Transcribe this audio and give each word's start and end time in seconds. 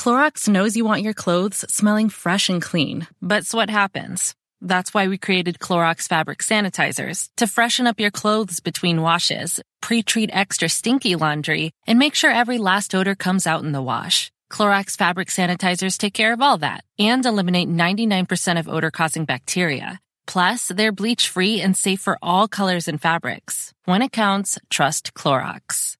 Clorox 0.00 0.48
knows 0.48 0.78
you 0.78 0.86
want 0.86 1.02
your 1.02 1.12
clothes 1.12 1.58
smelling 1.68 2.08
fresh 2.08 2.48
and 2.48 2.62
clean, 2.62 3.06
but 3.20 3.44
sweat 3.44 3.68
happens. 3.68 4.34
That's 4.62 4.94
why 4.94 5.08
we 5.08 5.18
created 5.18 5.58
Clorox 5.58 6.08
fabric 6.08 6.38
sanitizers 6.38 7.28
to 7.36 7.46
freshen 7.46 7.86
up 7.86 8.00
your 8.00 8.10
clothes 8.10 8.60
between 8.60 9.02
washes, 9.02 9.60
pre-treat 9.82 10.30
extra 10.32 10.70
stinky 10.70 11.16
laundry, 11.16 11.72
and 11.86 11.98
make 11.98 12.14
sure 12.14 12.30
every 12.30 12.56
last 12.56 12.94
odor 12.94 13.14
comes 13.14 13.46
out 13.46 13.62
in 13.62 13.72
the 13.72 13.82
wash. 13.82 14.32
Clorox 14.50 14.96
fabric 14.96 15.28
sanitizers 15.28 15.98
take 15.98 16.14
care 16.14 16.32
of 16.32 16.40
all 16.40 16.56
that 16.56 16.82
and 16.98 17.26
eliminate 17.26 17.68
99% 17.68 18.58
of 18.58 18.70
odor-causing 18.70 19.26
bacteria. 19.26 20.00
Plus, 20.26 20.68
they're 20.68 20.92
bleach-free 20.92 21.60
and 21.60 21.76
safe 21.76 22.00
for 22.00 22.16
all 22.22 22.48
colors 22.48 22.88
and 22.88 23.02
fabrics. 23.02 23.74
When 23.84 24.00
it 24.00 24.12
counts, 24.12 24.58
trust 24.70 25.12
Clorox. 25.12 25.98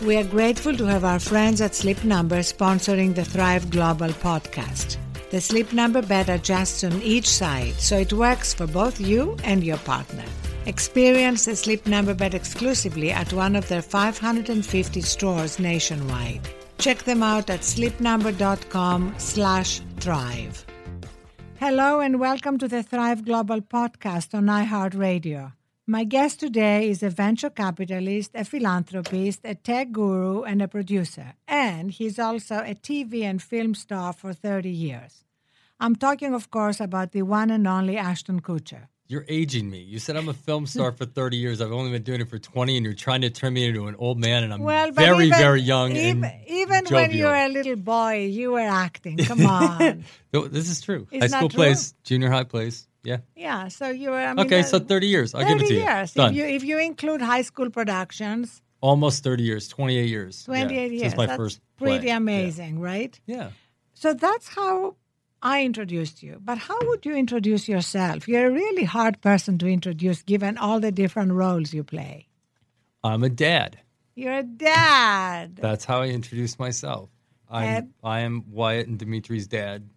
We 0.00 0.16
are 0.16 0.24
grateful 0.24 0.76
to 0.76 0.84
have 0.84 1.02
our 1.02 1.18
friends 1.18 1.60
at 1.60 1.74
Sleep 1.74 2.04
Number 2.04 2.38
sponsoring 2.38 3.16
the 3.16 3.24
Thrive 3.24 3.68
Global 3.68 4.10
podcast. 4.10 4.96
The 5.30 5.40
Sleep 5.40 5.72
Number 5.72 6.02
bed 6.02 6.28
adjusts 6.28 6.84
on 6.84 7.02
each 7.02 7.28
side, 7.28 7.74
so 7.74 7.98
it 7.98 8.12
works 8.12 8.54
for 8.54 8.68
both 8.68 9.00
you 9.00 9.36
and 9.42 9.64
your 9.64 9.76
partner. 9.78 10.24
Experience 10.66 11.46
the 11.46 11.56
Sleep 11.56 11.84
Number 11.88 12.14
bed 12.14 12.34
exclusively 12.34 13.10
at 13.10 13.32
one 13.32 13.56
of 13.56 13.66
their 13.66 13.82
550 13.82 15.00
stores 15.00 15.58
nationwide. 15.58 16.48
Check 16.78 16.98
them 17.02 17.24
out 17.24 17.50
at 17.50 17.60
sleepnumber.com 17.62 19.14
slash 19.18 19.80
thrive. 19.98 20.64
Hello 21.58 21.98
and 21.98 22.20
welcome 22.20 22.56
to 22.58 22.68
the 22.68 22.84
Thrive 22.84 23.24
Global 23.24 23.60
podcast 23.62 24.32
on 24.32 24.46
iHeartRadio. 24.46 25.57
My 25.90 26.04
guest 26.04 26.40
today 26.40 26.90
is 26.90 27.02
a 27.02 27.08
venture 27.08 27.48
capitalist, 27.48 28.32
a 28.34 28.44
philanthropist, 28.44 29.40
a 29.44 29.54
tech 29.54 29.90
guru, 29.90 30.42
and 30.42 30.60
a 30.60 30.68
producer. 30.68 31.32
And 31.48 31.90
he's 31.90 32.18
also 32.18 32.56
a 32.56 32.74
TV 32.74 33.22
and 33.22 33.40
film 33.42 33.74
star 33.74 34.12
for 34.12 34.34
30 34.34 34.68
years. 34.68 35.24
I'm 35.80 35.96
talking, 35.96 36.34
of 36.34 36.50
course, 36.50 36.78
about 36.78 37.12
the 37.12 37.22
one 37.22 37.50
and 37.50 37.66
only 37.66 37.96
Ashton 37.96 38.42
Kutcher. 38.42 38.88
You're 39.06 39.24
aging 39.28 39.70
me. 39.70 39.78
You 39.80 39.98
said 39.98 40.16
I'm 40.18 40.28
a 40.28 40.34
film 40.34 40.66
star 40.66 40.92
for 40.92 41.06
30 41.06 41.38
years. 41.38 41.62
I've 41.62 41.72
only 41.72 41.90
been 41.90 42.02
doing 42.02 42.20
it 42.20 42.28
for 42.28 42.38
20, 42.38 42.76
and 42.76 42.84
you're 42.84 42.92
trying 42.92 43.22
to 43.22 43.30
turn 43.30 43.54
me 43.54 43.64
into 43.64 43.86
an 43.86 43.96
old 43.98 44.18
man, 44.18 44.44
and 44.44 44.52
I'm 44.52 44.60
Well, 44.60 44.92
very, 44.92 45.28
even- 45.28 45.38
very 45.38 45.62
young. 45.62 45.92
Even, 45.96 46.22
and 46.24 46.42
even 46.48 46.84
when 46.90 47.12
you 47.12 47.24
were 47.24 47.34
a 47.34 47.48
little 47.48 47.76
boy, 47.76 48.26
you 48.26 48.50
were 48.52 48.60
acting. 48.60 49.16
Come 49.16 49.46
on. 49.46 50.04
No, 50.34 50.46
this 50.48 50.68
is 50.68 50.82
true. 50.82 51.06
It's 51.10 51.32
high 51.32 51.38
school 51.38 51.48
true? 51.48 51.56
plays, 51.56 51.94
junior 52.04 52.28
high 52.30 52.44
plays. 52.44 52.87
Yeah. 53.08 53.18
yeah, 53.34 53.68
so 53.68 53.88
you 53.88 54.10
were. 54.10 54.16
I 54.16 54.34
mean, 54.34 54.46
okay, 54.46 54.60
uh, 54.60 54.64
so 54.64 54.78
30 54.78 55.06
years. 55.06 55.34
I'll 55.34 55.42
30 55.42 55.54
give 55.54 55.62
it 55.62 55.68
to 55.68 55.74
you. 55.74 55.80
years. 55.80 56.12
Done. 56.12 56.30
If 56.30 56.36
you 56.36 56.44
if 56.44 56.64
you 56.64 56.78
include 56.78 57.20
high 57.22 57.42
school 57.42 57.70
productions, 57.70 58.62
Almost 58.80 59.24
30 59.24 59.42
years. 59.42 59.68
28 59.68 60.08
years. 60.08 60.44
28 60.44 60.70
yeah, 60.70 60.86
years. 60.86 61.00
Since 61.02 61.16
my 61.16 61.26
That's 61.26 61.36
first 61.36 61.60
play. 61.76 61.98
pretty 61.98 62.10
amazing, 62.10 62.78
right? 62.78 63.18
Yeah. 63.26 63.36
yeah. 63.36 63.50
So 63.94 64.14
that's 64.14 64.48
how 64.48 64.94
I 65.42 65.64
introduced 65.64 66.22
you. 66.22 66.40
But 66.40 66.58
how 66.58 66.78
would 66.82 67.04
you 67.04 67.14
introduce 67.14 67.68
yourself? 67.68 68.28
You're 68.28 68.46
a 68.46 68.52
really 68.52 68.84
hard 68.84 69.20
person 69.20 69.58
to 69.58 69.66
introduce 69.66 70.22
given 70.22 70.56
all 70.58 70.78
the 70.78 70.92
different 70.92 71.32
roles 71.32 71.74
you 71.74 71.82
play. 71.82 72.28
I'm 73.02 73.24
a 73.24 73.28
dad. 73.28 73.78
You're 74.14 74.38
a 74.38 74.42
dad. 74.44 75.56
That's 75.56 75.84
how 75.84 76.02
I 76.02 76.08
introduce 76.08 76.58
myself. 76.58 77.08
I'm, 77.50 77.94
I 78.04 78.20
am 78.20 78.44
Wyatt 78.50 78.88
and 78.88 78.98
Dimitri's 78.98 79.46
dad. 79.46 79.88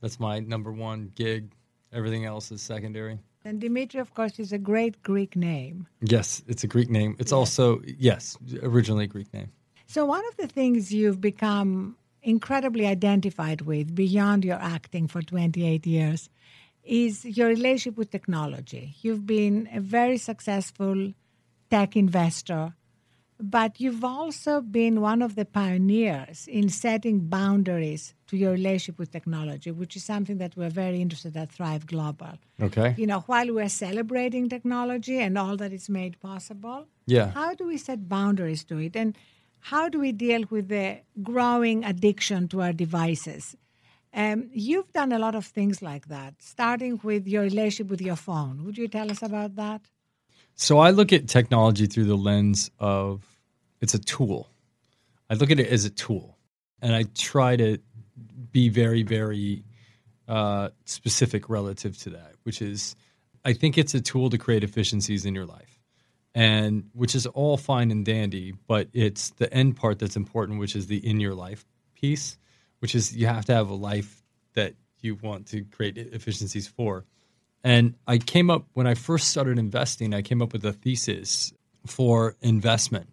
That's 0.00 0.18
my 0.18 0.40
number 0.40 0.72
one 0.72 1.12
gig. 1.14 1.52
Everything 1.92 2.24
else 2.24 2.52
is 2.52 2.62
secondary. 2.62 3.18
And 3.44 3.60
Dimitri, 3.60 4.00
of 4.00 4.14
course, 4.14 4.38
is 4.38 4.52
a 4.52 4.58
great 4.58 5.02
Greek 5.02 5.34
name. 5.34 5.86
Yes, 6.02 6.42
it's 6.46 6.62
a 6.62 6.66
Greek 6.66 6.90
name. 6.90 7.16
It's 7.18 7.32
also, 7.32 7.80
yes, 7.86 8.36
originally 8.62 9.04
a 9.04 9.08
Greek 9.08 9.32
name. 9.32 9.50
So, 9.86 10.04
one 10.04 10.22
of 10.28 10.36
the 10.36 10.46
things 10.46 10.92
you've 10.92 11.20
become 11.20 11.96
incredibly 12.22 12.86
identified 12.86 13.62
with 13.62 13.94
beyond 13.94 14.44
your 14.44 14.58
acting 14.60 15.08
for 15.08 15.22
28 15.22 15.86
years 15.86 16.28
is 16.84 17.24
your 17.24 17.48
relationship 17.48 17.96
with 17.96 18.10
technology. 18.10 18.94
You've 19.00 19.26
been 19.26 19.68
a 19.72 19.80
very 19.80 20.18
successful 20.18 21.12
tech 21.70 21.96
investor, 21.96 22.74
but 23.42 23.80
you've 23.80 24.04
also 24.04 24.60
been 24.60 25.00
one 25.00 25.22
of 25.22 25.34
the 25.34 25.44
pioneers 25.44 26.46
in 26.46 26.68
setting 26.68 27.20
boundaries 27.20 28.14
to 28.28 28.36
your 28.36 28.52
relationship 28.52 28.98
with 28.98 29.10
technology, 29.10 29.70
which 29.70 29.96
is 29.96 30.04
something 30.04 30.38
that 30.38 30.56
we're 30.56 30.70
very 30.70 31.00
interested 31.00 31.36
at 31.36 31.50
Thrive 31.50 31.86
Global. 31.86 32.38
Okay. 32.60 32.94
You 32.96 33.06
know, 33.06 33.20
while 33.20 33.52
we're 33.52 33.68
celebrating 33.68 34.48
technology 34.48 35.18
and 35.18 35.36
all 35.38 35.56
that 35.56 35.72
it's 35.72 35.88
made 35.88 36.20
possible, 36.20 36.86
Yeah. 37.06 37.30
how 37.30 37.54
do 37.54 37.66
we 37.66 37.78
set 37.78 38.08
boundaries 38.08 38.64
to 38.64 38.78
it? 38.78 38.94
And 38.94 39.16
how 39.60 39.88
do 39.88 39.98
we 39.98 40.12
deal 40.12 40.44
with 40.50 40.68
the 40.68 41.00
growing 41.22 41.84
addiction 41.84 42.48
to 42.48 42.62
our 42.62 42.72
devices? 42.72 43.56
Um, 44.12 44.50
you've 44.52 44.92
done 44.92 45.12
a 45.12 45.18
lot 45.18 45.34
of 45.34 45.46
things 45.46 45.82
like 45.82 46.08
that, 46.08 46.34
starting 46.40 47.00
with 47.02 47.26
your 47.28 47.42
relationship 47.42 47.88
with 47.90 48.00
your 48.00 48.16
phone. 48.16 48.64
Would 48.64 48.76
you 48.76 48.88
tell 48.88 49.10
us 49.10 49.22
about 49.22 49.56
that? 49.56 49.82
So 50.60 50.78
I 50.78 50.90
look 50.90 51.10
at 51.14 51.26
technology 51.26 51.86
through 51.86 52.04
the 52.04 52.18
lens 52.18 52.70
of 52.78 53.24
it's 53.80 53.94
a 53.94 53.98
tool. 53.98 54.46
I 55.30 55.34
look 55.34 55.50
at 55.50 55.58
it 55.58 55.68
as 55.68 55.86
a 55.86 55.90
tool, 55.90 56.36
and 56.82 56.94
I 56.94 57.04
try 57.14 57.56
to 57.56 57.78
be 58.52 58.68
very, 58.68 59.02
very 59.02 59.64
uh, 60.28 60.68
specific 60.84 61.48
relative 61.48 61.96
to 62.00 62.10
that, 62.10 62.34
which 62.42 62.60
is 62.60 62.94
I 63.42 63.54
think 63.54 63.78
it's 63.78 63.94
a 63.94 64.02
tool 64.02 64.28
to 64.28 64.36
create 64.36 64.62
efficiencies 64.62 65.24
in 65.24 65.34
your 65.34 65.46
life, 65.46 65.80
and 66.34 66.90
which 66.92 67.14
is 67.14 67.24
all 67.24 67.56
fine 67.56 67.90
and 67.90 68.04
dandy, 68.04 68.52
but 68.66 68.88
it's 68.92 69.30
the 69.30 69.50
end 69.54 69.76
part 69.76 69.98
that's 69.98 70.14
important, 70.14 70.58
which 70.58 70.76
is 70.76 70.88
the 70.88 70.98
in 70.98 71.20
your 71.20 71.34
life 71.34 71.64
piece, 71.94 72.36
which 72.80 72.94
is 72.94 73.16
you 73.16 73.26
have 73.26 73.46
to 73.46 73.54
have 73.54 73.70
a 73.70 73.74
life 73.74 74.22
that 74.52 74.74
you 75.00 75.14
want 75.14 75.46
to 75.46 75.64
create 75.64 75.96
efficiencies 75.96 76.68
for. 76.68 77.06
And 77.62 77.94
I 78.06 78.18
came 78.18 78.50
up 78.50 78.66
when 78.72 78.86
I 78.86 78.94
first 78.94 79.28
started 79.28 79.58
investing, 79.58 80.14
I 80.14 80.22
came 80.22 80.40
up 80.40 80.52
with 80.52 80.64
a 80.64 80.72
thesis 80.72 81.52
for 81.86 82.36
investment. 82.40 83.08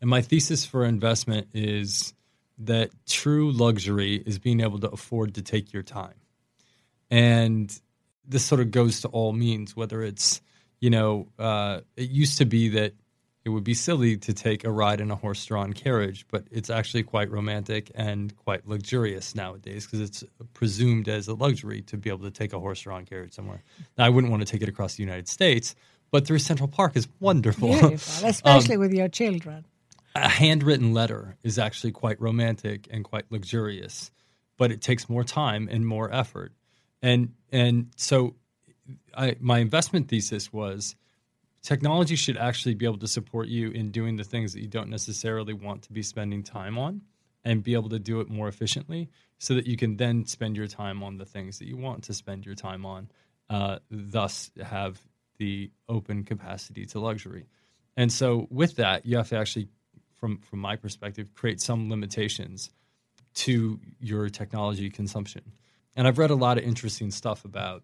And 0.00 0.08
my 0.08 0.22
thesis 0.22 0.64
for 0.64 0.84
investment 0.84 1.48
is 1.52 2.14
that 2.58 2.90
true 3.06 3.52
luxury 3.52 4.16
is 4.16 4.38
being 4.38 4.60
able 4.60 4.78
to 4.80 4.90
afford 4.90 5.34
to 5.34 5.42
take 5.42 5.72
your 5.72 5.82
time. 5.82 6.14
And 7.10 7.78
this 8.26 8.44
sort 8.44 8.60
of 8.60 8.70
goes 8.70 9.00
to 9.02 9.08
all 9.08 9.32
means, 9.32 9.74
whether 9.74 10.02
it's, 10.02 10.40
you 10.80 10.90
know, 10.90 11.28
uh, 11.38 11.80
it 11.96 12.10
used 12.10 12.38
to 12.38 12.44
be 12.44 12.68
that 12.70 12.94
it 13.44 13.48
would 13.48 13.64
be 13.64 13.74
silly 13.74 14.16
to 14.18 14.34
take 14.34 14.64
a 14.64 14.70
ride 14.70 15.00
in 15.00 15.10
a 15.10 15.16
horse 15.16 15.44
drawn 15.46 15.72
carriage, 15.72 16.26
but 16.30 16.44
it's 16.50 16.68
actually 16.68 17.02
quite 17.02 17.30
romantic 17.30 17.90
and 17.94 18.36
quite 18.36 18.66
luxurious 18.68 19.34
nowadays 19.34 19.86
because 19.86 20.00
it's 20.00 20.24
presumed 20.52 21.08
as 21.08 21.26
a 21.26 21.34
luxury 21.34 21.80
to 21.82 21.96
be 21.96 22.10
able 22.10 22.24
to 22.24 22.30
take 22.30 22.52
a 22.52 22.60
horse 22.60 22.82
drawn 22.82 23.06
carriage 23.06 23.32
somewhere. 23.32 23.62
Now, 23.96 24.04
I 24.04 24.10
wouldn't 24.10 24.30
want 24.30 24.46
to 24.46 24.50
take 24.50 24.62
it 24.62 24.68
across 24.68 24.96
the 24.96 25.02
United 25.02 25.26
States, 25.26 25.74
but 26.10 26.26
through 26.26 26.40
Central 26.40 26.68
Park 26.68 26.96
is 26.96 27.08
wonderful. 27.18 27.68
Beautiful, 27.68 27.94
um, 28.24 28.30
especially 28.30 28.76
with 28.76 28.92
your 28.92 29.08
children. 29.08 29.64
a 30.14 30.28
handwritten 30.28 30.92
letter 30.92 31.38
is 31.42 31.58
actually 31.58 31.92
quite 31.92 32.20
romantic 32.20 32.88
and 32.90 33.04
quite 33.04 33.24
luxurious, 33.30 34.10
but 34.58 34.70
it 34.70 34.82
takes 34.82 35.08
more 35.08 35.24
time 35.24 35.66
and 35.70 35.86
more 35.86 36.12
effort. 36.12 36.52
And 37.00 37.32
and 37.50 37.90
so 37.96 38.34
I, 39.16 39.36
my 39.40 39.60
investment 39.60 40.08
thesis 40.08 40.52
was 40.52 40.94
technology 41.62 42.16
should 42.16 42.36
actually 42.36 42.74
be 42.74 42.86
able 42.86 42.98
to 42.98 43.08
support 43.08 43.48
you 43.48 43.70
in 43.70 43.90
doing 43.90 44.16
the 44.16 44.24
things 44.24 44.52
that 44.52 44.60
you 44.60 44.68
don't 44.68 44.88
necessarily 44.88 45.52
want 45.52 45.82
to 45.82 45.92
be 45.92 46.02
spending 46.02 46.42
time 46.42 46.78
on 46.78 47.02
and 47.44 47.62
be 47.62 47.74
able 47.74 47.88
to 47.88 47.98
do 47.98 48.20
it 48.20 48.28
more 48.28 48.48
efficiently 48.48 49.08
so 49.38 49.54
that 49.54 49.66
you 49.66 49.76
can 49.76 49.96
then 49.96 50.26
spend 50.26 50.56
your 50.56 50.66
time 50.66 51.02
on 51.02 51.16
the 51.16 51.24
things 51.24 51.58
that 51.58 51.66
you 51.66 51.76
want 51.76 52.04
to 52.04 52.12
spend 52.12 52.44
your 52.44 52.54
time 52.54 52.84
on, 52.84 53.10
uh, 53.48 53.78
thus 53.90 54.50
have 54.62 55.00
the 55.38 55.70
open 55.88 56.24
capacity 56.24 56.84
to 56.84 57.00
luxury. 57.00 57.46
And 57.96 58.12
so 58.12 58.46
with 58.50 58.76
that, 58.76 59.06
you 59.06 59.16
have 59.16 59.28
to 59.30 59.38
actually, 59.38 59.68
from 60.16 60.38
from 60.38 60.58
my 60.58 60.76
perspective, 60.76 61.34
create 61.34 61.60
some 61.60 61.90
limitations 61.90 62.70
to 63.34 63.80
your 63.98 64.28
technology 64.28 64.90
consumption. 64.90 65.52
And 65.96 66.06
I've 66.06 66.18
read 66.18 66.30
a 66.30 66.34
lot 66.34 66.58
of 66.58 66.64
interesting 66.64 67.10
stuff 67.10 67.44
about 67.44 67.82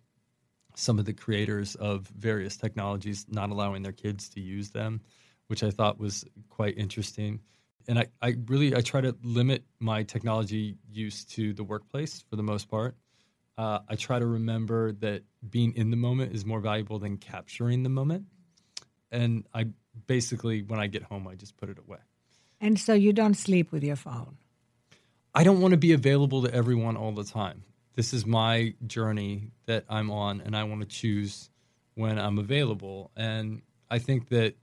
some 0.76 0.98
of 0.98 1.06
the 1.06 1.12
creators 1.14 1.74
of 1.74 2.06
various 2.08 2.56
technologies 2.56 3.26
not 3.28 3.50
allowing 3.50 3.82
their 3.82 3.92
kids 3.92 4.28
to 4.28 4.40
use 4.40 4.70
them, 4.70 5.00
which 5.48 5.62
I 5.62 5.70
thought 5.70 5.98
was 5.98 6.24
quite 6.50 6.76
interesting. 6.76 7.40
And 7.88 7.98
I, 7.98 8.06
I 8.20 8.36
really 8.46 8.76
I 8.76 8.82
try 8.82 9.00
to 9.00 9.16
limit 9.22 9.64
my 9.80 10.02
technology 10.02 10.76
use 10.90 11.24
to 11.26 11.54
the 11.54 11.64
workplace 11.64 12.22
for 12.28 12.36
the 12.36 12.42
most 12.42 12.68
part. 12.68 12.94
Uh, 13.56 13.78
I 13.88 13.94
try 13.94 14.18
to 14.18 14.26
remember 14.26 14.92
that 14.92 15.22
being 15.48 15.72
in 15.76 15.90
the 15.90 15.96
moment 15.96 16.34
is 16.34 16.44
more 16.44 16.60
valuable 16.60 16.98
than 16.98 17.16
capturing 17.16 17.82
the 17.82 17.88
moment. 17.88 18.26
And 19.10 19.46
I 19.54 19.68
basically, 20.06 20.62
when 20.62 20.78
I 20.78 20.88
get 20.88 21.04
home, 21.04 21.26
I 21.26 21.36
just 21.36 21.56
put 21.56 21.70
it 21.70 21.78
away. 21.78 22.00
And 22.60 22.78
so 22.78 22.92
you 22.92 23.14
don't 23.14 23.34
sleep 23.34 23.72
with 23.72 23.82
your 23.82 23.96
phone. 23.96 24.36
I 25.34 25.42
don't 25.42 25.60
want 25.60 25.72
to 25.72 25.78
be 25.78 25.92
available 25.92 26.42
to 26.42 26.52
everyone 26.52 26.96
all 26.96 27.12
the 27.12 27.24
time. 27.24 27.64
This 27.96 28.12
is 28.12 28.24
my 28.24 28.74
journey 28.86 29.50
that 29.66 29.84
I'm 29.88 30.10
on, 30.10 30.42
and 30.42 30.56
I 30.56 30.64
want 30.64 30.82
to 30.82 30.86
choose 30.86 31.50
when 31.94 32.18
I'm 32.18 32.38
available. 32.38 33.10
And 33.16 33.62
I 33.90 33.98
think 33.98 34.28
that 34.28 34.54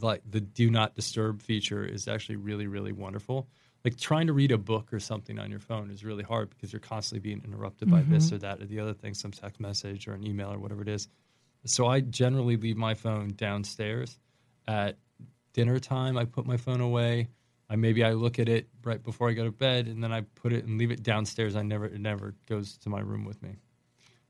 like 0.00 0.22
the 0.28 0.40
do 0.40 0.70
not 0.70 0.94
disturb 0.94 1.42
feature 1.42 1.84
is 1.84 2.06
actually 2.06 2.36
really 2.36 2.66
really 2.66 2.92
wonderful. 2.92 3.48
Like 3.84 3.98
trying 3.98 4.26
to 4.26 4.34
read 4.34 4.52
a 4.52 4.58
book 4.58 4.92
or 4.92 5.00
something 5.00 5.38
on 5.38 5.50
your 5.50 5.58
phone 5.58 5.90
is 5.90 6.04
really 6.04 6.22
hard 6.22 6.50
because 6.50 6.72
you're 6.72 6.80
constantly 6.80 7.20
being 7.20 7.42
interrupted 7.44 7.88
mm-hmm. 7.88 7.96
by 7.96 8.14
this 8.14 8.26
mm-hmm. 8.26 8.36
or 8.36 8.38
that 8.38 8.60
or 8.60 8.66
the 8.66 8.78
other 8.78 8.92
thing, 8.92 9.14
some 9.14 9.30
text 9.30 9.58
message 9.58 10.06
or 10.06 10.12
an 10.12 10.26
email 10.26 10.52
or 10.52 10.58
whatever 10.58 10.82
it 10.82 10.88
is. 10.88 11.08
So 11.64 11.86
I 11.86 12.00
generally 12.00 12.56
leave 12.56 12.76
my 12.76 12.94
phone 12.94 13.32
downstairs 13.36 14.18
at 14.68 14.96
dinner 15.52 15.78
time. 15.78 16.18
I 16.18 16.24
put 16.24 16.46
my 16.46 16.56
phone 16.56 16.80
away. 16.80 17.28
I 17.70 17.76
maybe 17.76 18.02
I 18.02 18.12
look 18.12 18.40
at 18.40 18.48
it 18.48 18.68
right 18.82 19.02
before 19.02 19.30
I 19.30 19.32
go 19.32 19.44
to 19.44 19.52
bed, 19.52 19.86
and 19.86 20.02
then 20.02 20.12
I 20.12 20.22
put 20.22 20.52
it 20.52 20.64
and 20.64 20.76
leave 20.76 20.90
it 20.90 21.04
downstairs. 21.04 21.54
I 21.54 21.62
never 21.62 21.86
it 21.86 22.00
never 22.00 22.34
goes 22.46 22.76
to 22.78 22.88
my 22.88 23.00
room 23.00 23.24
with 23.24 23.40
me. 23.42 23.56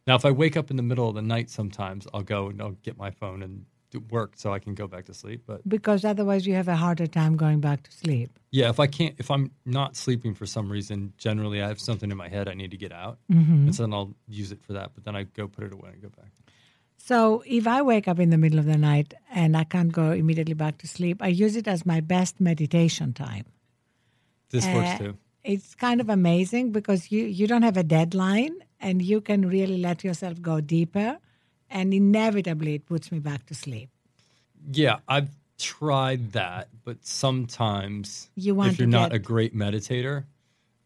Now, 0.06 0.14
if 0.14 0.24
I 0.24 0.30
wake 0.30 0.56
up 0.56 0.70
in 0.70 0.76
the 0.76 0.82
middle 0.82 1.08
of 1.08 1.14
the 1.14 1.22
night, 1.22 1.50
sometimes 1.50 2.06
I'll 2.12 2.22
go 2.22 2.48
and 2.48 2.60
I'll 2.60 2.76
get 2.82 2.98
my 2.98 3.10
phone 3.10 3.42
and 3.42 3.64
do 3.90 4.00
work 4.10 4.32
so 4.36 4.52
I 4.52 4.58
can 4.58 4.74
go 4.74 4.86
back 4.86 5.06
to 5.06 5.14
sleep. 5.14 5.42
But 5.46 5.68
because 5.68 6.04
otherwise 6.04 6.46
you 6.46 6.54
have 6.54 6.68
a 6.68 6.76
harder 6.76 7.06
time 7.06 7.36
going 7.36 7.60
back 7.60 7.82
to 7.84 7.92
sleep. 7.92 8.38
Yeah, 8.50 8.68
if 8.68 8.78
I 8.78 8.86
can't, 8.86 9.14
if 9.18 9.30
I'm 9.30 9.50
not 9.64 9.96
sleeping 9.96 10.34
for 10.34 10.46
some 10.46 10.70
reason, 10.70 11.12
generally 11.16 11.62
I 11.62 11.68
have 11.68 11.80
something 11.80 12.10
in 12.10 12.16
my 12.16 12.28
head 12.28 12.48
I 12.48 12.54
need 12.54 12.70
to 12.72 12.76
get 12.76 12.92
out, 12.92 13.18
mm-hmm. 13.32 13.52
and 13.52 13.74
so 13.74 13.82
then 13.84 13.94
I'll 13.94 14.14
use 14.28 14.52
it 14.52 14.62
for 14.62 14.74
that. 14.74 14.92
But 14.94 15.04
then 15.04 15.16
I 15.16 15.24
go 15.24 15.48
put 15.48 15.64
it 15.64 15.72
away 15.72 15.90
and 15.92 16.02
go 16.02 16.08
back. 16.08 16.30
So 17.02 17.42
if 17.46 17.66
I 17.66 17.82
wake 17.82 18.06
up 18.08 18.18
in 18.20 18.30
the 18.30 18.38
middle 18.38 18.58
of 18.58 18.66
the 18.66 18.76
night 18.76 19.14
and 19.32 19.56
I 19.56 19.64
can't 19.64 19.90
go 19.90 20.12
immediately 20.12 20.54
back 20.54 20.78
to 20.78 20.86
sleep, 20.86 21.22
I 21.22 21.28
use 21.28 21.56
it 21.56 21.66
as 21.66 21.86
my 21.86 22.00
best 22.00 22.40
meditation 22.40 23.12
time. 23.12 23.46
This 24.50 24.66
uh, 24.66 24.72
works 24.74 24.98
too. 24.98 25.16
It's 25.42 25.74
kind 25.74 26.00
of 26.00 26.10
amazing 26.10 26.72
because 26.72 27.10
you 27.10 27.24
you 27.24 27.46
don't 27.46 27.62
have 27.62 27.78
a 27.78 27.82
deadline 27.82 28.54
and 28.80 29.00
you 29.00 29.20
can 29.20 29.48
really 29.48 29.78
let 29.78 30.04
yourself 30.04 30.42
go 30.42 30.60
deeper 30.60 31.18
and 31.70 31.94
inevitably 31.94 32.74
it 32.74 32.86
puts 32.86 33.10
me 33.10 33.18
back 33.18 33.46
to 33.46 33.54
sleep. 33.54 33.88
Yeah, 34.70 34.98
I've 35.08 35.30
tried 35.58 36.32
that, 36.32 36.68
but 36.84 37.04
sometimes 37.06 38.30
you 38.34 38.62
if 38.62 38.78
you're 38.78 38.88
not 38.88 39.12
a 39.14 39.18
great 39.18 39.56
meditator, 39.56 40.24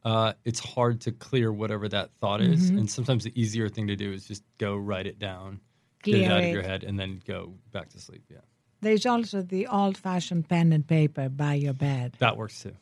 uh, 0.04 0.34
it's 0.44 0.60
hard 0.60 1.00
to 1.02 1.12
clear 1.12 1.52
whatever 1.52 1.88
that 1.88 2.10
thought 2.20 2.40
mm-hmm. 2.40 2.52
is. 2.52 2.70
And 2.70 2.88
sometimes 2.88 3.24
the 3.24 3.40
easier 3.40 3.68
thing 3.68 3.88
to 3.88 3.96
do 3.96 4.12
is 4.12 4.26
just 4.26 4.44
go 4.58 4.76
write 4.76 5.06
it 5.06 5.18
down, 5.18 5.60
clear 6.04 6.20
get 6.20 6.30
it 6.30 6.34
out 6.34 6.44
it. 6.44 6.46
of 6.46 6.52
your 6.52 6.62
head, 6.62 6.84
and 6.84 6.98
then 6.98 7.20
go 7.26 7.54
back 7.72 7.88
to 7.90 8.00
sleep. 8.00 8.22
Yeah. 8.30 8.38
There's 8.80 9.06
also 9.06 9.42
the 9.42 9.66
old 9.66 9.96
fashioned 9.96 10.48
pen 10.48 10.72
and 10.72 10.86
paper 10.86 11.28
by 11.28 11.54
your 11.54 11.72
bed. 11.72 12.16
That 12.18 12.36
works 12.36 12.62
too. 12.62 12.76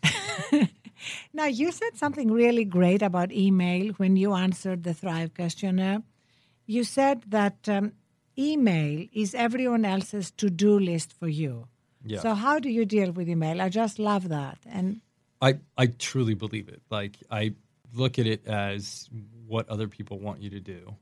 now, 1.33 1.47
you 1.47 1.71
said 1.71 1.97
something 1.97 2.31
really 2.31 2.65
great 2.65 3.03
about 3.03 3.33
email 3.33 3.93
when 3.95 4.17
you 4.17 4.35
answered 4.35 4.83
the 4.83 4.95
Thrive 4.95 5.33
questionnaire. 5.35 6.03
You 6.67 6.85
said 6.85 7.23
that 7.29 7.69
um, 7.69 7.93
email 8.37 9.07
is 9.13 9.35
everyone 9.35 9.85
else's 9.85 10.31
to 10.33 10.51
do 10.51 10.79
list 10.79 11.13
for 11.13 11.29
you. 11.29 11.69
Yeah. 12.05 12.21
So 12.21 12.35
how 12.35 12.59
do 12.59 12.69
you 12.69 12.85
deal 12.85 13.13
with 13.13 13.29
email? 13.29 13.61
I 13.61 13.69
just 13.69 13.99
love 13.99 14.29
that. 14.29 14.59
And 14.67 15.01
I 15.41 15.59
I 15.77 15.87
truly 15.87 16.35
believe 16.35 16.69
it. 16.69 16.83
Like 16.91 17.17
I 17.31 17.55
look 17.95 18.19
at 18.19 18.27
it 18.27 18.47
as 18.47 19.09
what 19.47 19.69
other 19.69 19.89
people 19.89 20.19
want 20.19 20.41
you 20.43 20.51
to 20.51 20.61
do, 20.61 20.97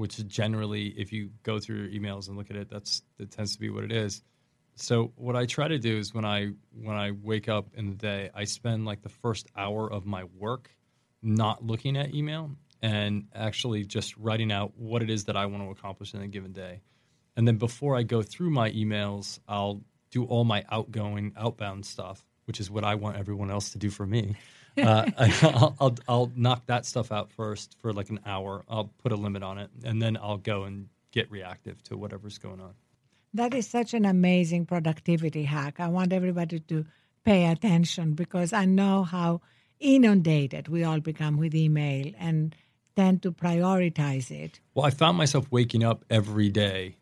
which 0.00 0.18
is 0.18 0.24
generally 0.24 0.86
if 0.86 1.12
you 1.12 1.30
go 1.42 1.58
through 1.58 1.82
your 1.84 2.00
emails 2.00 2.28
and 2.28 2.36
look 2.36 2.50
at 2.50 2.56
it, 2.56 2.70
that's 2.70 3.02
that 3.18 3.30
tends 3.30 3.52
to 3.54 3.60
be 3.60 3.68
what 3.68 3.84
it 3.84 3.92
is. 3.92 4.22
So 4.76 5.12
what 5.16 5.36
I 5.36 5.44
try 5.44 5.68
to 5.68 5.78
do 5.78 5.98
is 5.98 6.14
when 6.14 6.24
I 6.24 6.52
when 6.72 6.96
I 6.96 7.10
wake 7.10 7.48
up 7.48 7.68
in 7.74 7.90
the 7.90 7.96
day, 7.96 8.30
I 8.34 8.44
spend 8.44 8.86
like 8.86 9.02
the 9.02 9.10
first 9.10 9.46
hour 9.54 9.92
of 9.92 10.06
my 10.06 10.24
work 10.38 10.74
not 11.22 11.64
looking 11.64 11.98
at 11.98 12.14
email 12.14 12.50
and 12.80 13.26
actually 13.34 13.84
just 13.84 14.16
writing 14.16 14.50
out 14.50 14.72
what 14.76 15.02
it 15.02 15.10
is 15.10 15.26
that 15.26 15.36
I 15.36 15.46
want 15.46 15.64
to 15.64 15.70
accomplish 15.70 16.14
in 16.14 16.22
a 16.22 16.28
given 16.28 16.52
day. 16.52 16.80
And 17.36 17.46
then 17.46 17.56
before 17.56 17.94
I 17.94 18.02
go 18.02 18.22
through 18.22 18.50
my 18.50 18.70
emails, 18.70 19.38
I'll 19.46 19.82
do 20.10 20.24
all 20.24 20.44
my 20.44 20.64
outgoing, 20.70 21.34
outbound 21.36 21.84
stuff, 21.84 22.24
which 22.46 22.58
is 22.58 22.70
what 22.70 22.84
I 22.84 22.94
want 22.94 23.18
everyone 23.18 23.50
else 23.50 23.70
to 23.72 23.78
do 23.78 23.90
for 23.90 24.06
me. 24.06 24.36
Uh, 24.76 25.10
I'll, 25.42 25.76
I'll, 25.80 25.96
I'll 26.08 26.32
knock 26.34 26.66
that 26.66 26.86
stuff 26.86 27.12
out 27.12 27.32
first 27.32 27.76
for 27.80 27.92
like 27.92 28.10
an 28.10 28.20
hour. 28.26 28.64
I'll 28.68 28.90
put 29.02 29.12
a 29.12 29.16
limit 29.16 29.42
on 29.42 29.58
it, 29.58 29.70
and 29.84 30.00
then 30.00 30.16
I'll 30.16 30.38
go 30.38 30.64
and 30.64 30.88
get 31.12 31.30
reactive 31.30 31.82
to 31.84 31.96
whatever's 31.96 32.38
going 32.38 32.60
on. 32.60 32.74
That 33.34 33.54
is 33.54 33.68
such 33.68 33.94
an 33.94 34.04
amazing 34.04 34.66
productivity 34.66 35.44
hack. 35.44 35.78
I 35.78 35.88
want 35.88 36.12
everybody 36.12 36.60
to 36.60 36.84
pay 37.24 37.46
attention 37.46 38.14
because 38.14 38.52
I 38.52 38.64
know 38.64 39.04
how 39.04 39.40
inundated 39.78 40.68
we 40.68 40.84
all 40.84 41.00
become 41.00 41.36
with 41.36 41.54
email 41.54 42.12
and 42.18 42.54
tend 42.96 43.22
to 43.22 43.32
prioritize 43.32 44.30
it. 44.30 44.60
Well, 44.74 44.84
I 44.84 44.90
found 44.90 45.16
myself 45.16 45.46
waking 45.50 45.84
up 45.84 46.04
every 46.10 46.48
day 46.48 46.96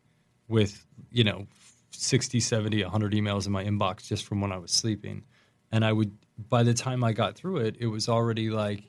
with, 0.47 0.85
you 1.11 1.23
know, 1.23 1.47
60, 1.91 2.39
70, 2.39 2.83
100 2.83 3.13
emails 3.13 3.45
in 3.45 3.51
my 3.51 3.63
inbox 3.63 4.07
just 4.07 4.25
from 4.25 4.41
when 4.41 4.51
I 4.51 4.57
was 4.57 4.71
sleeping. 4.71 5.23
And 5.71 5.83
I 5.83 5.91
would, 5.91 6.15
by 6.47 6.63
the 6.63 6.73
time 6.73 7.03
I 7.03 7.11
got 7.11 7.35
through 7.35 7.57
it, 7.57 7.75
it 7.79 7.87
was 7.87 8.07
already 8.07 8.49
like, 8.49 8.83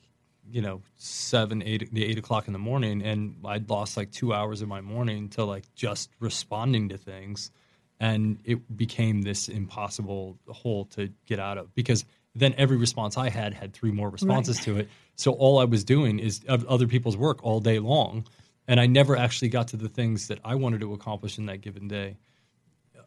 you 0.51 0.63
know, 0.63 0.83
seven, 0.97 1.63
eight, 1.63 1.93
the 1.93 2.05
eight 2.05 2.19
o'clock 2.19 2.47
in 2.47 2.53
the 2.53 2.59
morning. 2.59 3.03
And 3.03 3.37
I'd 3.45 3.69
lost 3.69 3.97
like 3.97 4.13
two 4.13 4.33
hours 4.33 4.63
of 4.63 4.69
my 4.69 4.81
morning 4.81 5.29
to 5.31 5.45
like 5.45 5.65
just 5.75 6.11
responding 6.21 6.91
to 6.91 6.99
things. 6.99 7.51
And 7.99 8.39
it 8.45 8.77
became 8.77 9.23
this 9.23 9.49
impossible 9.49 10.39
hole 10.49 10.87
to 10.87 11.11
get 11.27 11.39
out 11.39 11.59
of 11.59 11.75
because 11.75 12.05
then 12.35 12.55
every 12.57 12.77
response 12.77 13.17
I 13.17 13.29
had 13.29 13.55
had 13.55 13.73
three 13.73 13.91
more 13.91 14.09
responses 14.09 14.59
right. 14.59 14.65
to 14.65 14.79
it. 14.79 14.89
So 15.17 15.33
all 15.33 15.59
I 15.59 15.65
was 15.65 15.85
doing 15.85 16.19
is 16.19 16.41
other 16.49 16.87
people's 16.87 17.17
work 17.17 17.45
all 17.45 17.61
day 17.61 17.79
long, 17.79 18.27
and 18.67 18.81
I 18.81 18.87
never 18.87 19.17
actually 19.17 19.49
got 19.49 19.69
to 19.69 19.77
the 19.77 19.89
things 19.89 20.29
that 20.29 20.39
I 20.45 20.55
wanted 20.55 20.81
to 20.81 20.95
accomplish 20.95 21.39
in 21.39 21.47
that 21.47 21.61
given 21.61 21.89
day, 21.89 22.17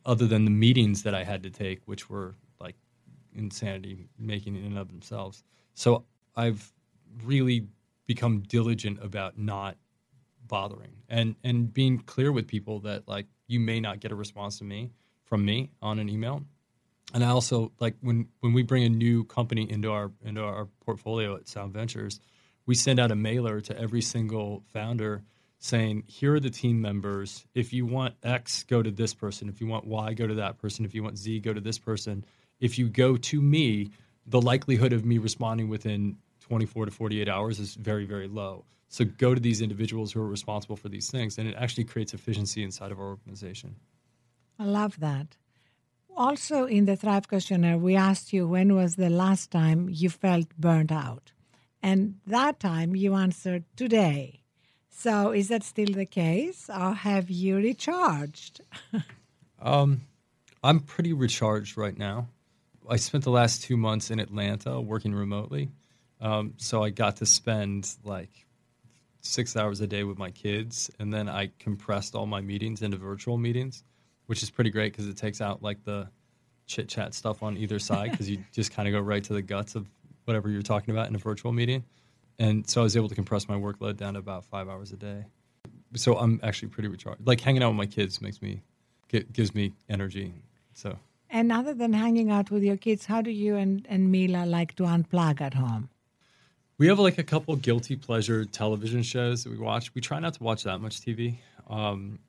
other 0.06 0.28
than 0.28 0.46
the 0.46 0.52
meetings 0.52 1.04
that 1.04 1.16
I 1.16 1.24
had 1.24 1.44
to 1.44 1.50
take, 1.50 1.82
which 1.86 2.10
were 2.10 2.36
insanity 3.36 4.08
making 4.18 4.56
in 4.56 4.66
and 4.66 4.78
of 4.78 4.90
themselves. 4.90 5.44
So 5.74 6.06
I've 6.36 6.72
really 7.24 7.68
become 8.06 8.42
diligent 8.42 9.04
about 9.04 9.38
not 9.38 9.78
bothering 10.46 10.92
and 11.08 11.36
and 11.44 11.74
being 11.74 12.00
clear 12.00 12.32
with 12.32 12.48
people 12.48 12.80
that 12.80 13.08
like 13.08 13.28
you 13.48 13.60
may 13.60 13.80
not 13.80 14.02
get 14.02 14.12
a 14.12 14.16
response 14.16 14.58
to 14.58 14.64
me 14.66 14.92
from 15.24 15.46
me 15.46 15.72
on 15.82 16.00
an 16.00 16.10
email 16.10 16.44
and 17.14 17.24
I 17.24 17.30
also 17.30 17.72
like 17.80 17.96
when 18.02 18.28
when 18.40 18.54
we 18.54 18.64
bring 18.64 18.84
a 18.84 18.90
new 18.90 19.24
company 19.24 19.70
into 19.70 19.92
our 19.92 20.12
into 20.24 20.44
our 20.44 20.68
portfolio 20.86 21.36
at 21.36 21.48
Sound 21.48 21.74
Ventures, 21.74 22.20
we 22.66 22.76
send 22.76 23.00
out 23.00 23.12
a 23.12 23.16
mailer 23.16 23.62
to 23.62 23.80
every 23.80 24.02
single 24.02 24.64
founder 24.74 25.24
saying, 25.60 26.04
"Here 26.08 26.34
are 26.34 26.40
the 26.40 26.50
team 26.50 26.82
members. 26.82 27.46
If 27.54 27.72
you 27.72 27.86
want 27.86 28.16
X, 28.24 28.64
go 28.64 28.82
to 28.82 28.92
this 28.92 29.14
person. 29.14 29.48
If 29.48 29.62
you 29.62 29.68
want 29.68 29.86
Y, 29.86 30.14
go 30.14 30.28
to 30.28 30.36
that 30.36 30.58
person. 30.58 30.86
If 30.86 30.96
you 30.96 31.04
want 31.04 31.18
Z, 31.18 31.40
go 31.42 31.54
to 31.54 31.62
this 31.62 31.78
person. 31.78 32.26
If 32.60 32.78
you 32.78 32.90
go 32.90 33.18
to 33.18 33.42
me, 33.42 33.92
the 34.26 34.42
likelihood 34.42 34.94
of 34.94 35.06
me 35.06 35.18
responding 35.18 35.70
within 35.70 36.18
24 36.42 36.86
to 36.86 36.92
48 36.92 37.30
hours 37.30 37.60
is 37.60 37.76
very 37.76 38.06
very 38.06 38.28
low. 38.28 38.66
So 38.90 39.06
go 39.06 39.34
to 39.34 39.42
these 39.42 39.62
individuals 39.62 40.12
who 40.12 40.22
are 40.22 40.28
responsible 40.28 40.76
for 40.76 40.88
these 40.88 41.10
things, 41.10 41.38
and 41.38 41.48
it 41.48 41.56
actually 41.58 41.86
creates 41.86 42.14
efficiency 42.14 42.64
inside 42.64 42.92
of 42.92 43.00
our 43.00 43.08
organization." 43.08 43.76
I 44.60 44.66
love 44.66 45.00
that. 45.00 45.36
Also, 46.16 46.66
in 46.66 46.86
the 46.86 46.96
Thrive 46.96 47.28
questionnaire, 47.28 47.78
we 47.78 47.96
asked 47.96 48.34
you 48.34 48.48
when 48.48 48.76
was 48.76 48.96
the 48.96 49.10
last 49.10 49.50
time 49.50 49.90
you 49.90 50.10
felt 50.10 50.48
burnt 50.58 50.92
out? 50.92 51.32
And 51.82 52.20
that 52.28 52.60
time 52.60 52.96
you 52.96 53.16
answered 53.16 53.66
today. 53.76 54.44
So, 54.90 55.32
is 55.32 55.48
that 55.48 55.64
still 55.64 55.92
the 55.92 56.06
case, 56.06 56.70
or 56.70 56.94
have 56.94 57.32
you 57.32 57.58
recharged? 57.58 58.62
um, 59.62 60.02
I'm 60.64 60.80
pretty 60.80 61.14
recharged 61.14 61.78
right 61.78 61.98
now. 61.98 62.28
I 62.90 62.98
spent 62.98 63.24
the 63.24 63.32
last 63.32 63.64
two 63.64 63.78
months 63.78 64.12
in 64.12 64.20
Atlanta 64.20 64.80
working 64.80 65.14
remotely. 65.14 65.70
Um, 66.22 66.54
so, 66.58 66.84
I 66.84 66.90
got 66.90 67.18
to 67.18 67.26
spend 67.26 67.90
like 68.04 68.46
six 69.22 69.56
hours 69.56 69.82
a 69.82 69.88
day 69.88 70.04
with 70.04 70.18
my 70.18 70.32
kids, 70.32 70.90
and 71.00 71.14
then 71.14 71.28
I 71.30 71.52
compressed 71.60 72.16
all 72.16 72.26
my 72.26 72.42
meetings 72.42 72.82
into 72.82 72.98
virtual 72.98 73.38
meetings 73.38 73.84
which 74.28 74.44
is 74.44 74.50
pretty 74.50 74.70
great 74.70 74.92
because 74.92 75.08
it 75.08 75.18
takes 75.18 75.42
out 75.42 75.62
like 75.62 75.84
the 75.84 76.08
chit 76.66 76.88
chat 76.88 77.14
stuff 77.14 77.44
on 77.44 77.58
either 77.58 77.80
side 77.80 78.10
because 78.12 78.30
you 78.30 78.44
just 78.52 78.72
kind 78.72 78.88
of 78.88 78.94
go 78.94 79.00
right 79.00 79.24
to 79.24 79.34
the 79.34 79.42
guts 79.42 79.76
of 79.76 79.88
whatever 80.26 80.50
you're 80.50 80.62
talking 80.62 80.94
about 80.94 81.08
in 81.08 81.16
a 81.16 81.20
virtual 81.20 81.52
meeting. 81.52 81.84
And 82.40 82.68
so 82.68 82.82
I 82.82 82.84
was 82.84 82.98
able 82.98 83.10
to 83.10 83.16
compress 83.16 83.48
my 83.48 83.56
workload 83.56 83.98
down 83.98 84.14
to 84.14 84.20
about 84.20 84.46
five 84.46 84.68
hours 84.68 84.92
a 84.92 84.98
day. 84.98 85.26
So 85.96 86.18
I'm 86.18 86.40
actually 86.42 86.70
pretty 86.70 86.90
recharged. 86.90 87.28
Like 87.28 87.42
hanging 87.42 87.62
out 87.62 87.70
with 87.70 87.78
my 87.78 87.86
kids 87.86 88.22
makes 88.22 88.42
me 88.42 88.64
gives 89.32 89.54
me 89.54 89.74
energy. 89.90 90.34
So. 90.74 90.98
And 91.34 91.52
other 91.52 91.74
than 91.74 91.94
hanging 91.94 92.30
out 92.30 92.52
with 92.52 92.62
your 92.62 92.78
kids, 92.78 93.08
how 93.08 93.24
do 93.24 93.32
you 93.32 93.56
and, 93.56 93.84
and 93.90 94.12
Mila 94.12 94.46
like 94.46 94.76
to 94.76 94.84
unplug 94.84 95.42
at 95.42 95.56
home? 95.56 95.90
We 96.78 96.86
have 96.88 97.00
like 97.00 97.18
a 97.18 97.24
couple 97.24 97.56
guilty 97.56 97.96
pleasure 97.96 98.46
television 98.46 99.02
shows 99.02 99.44
that 99.44 99.50
we 99.50 99.58
watch. 99.58 99.96
We 99.96 100.02
try 100.02 100.20
not 100.20 100.36
to 100.36 100.44
watch 100.44 100.64
that 100.64 100.80
much 100.80 101.02
TV. 101.02 101.38
Um, 101.68 102.20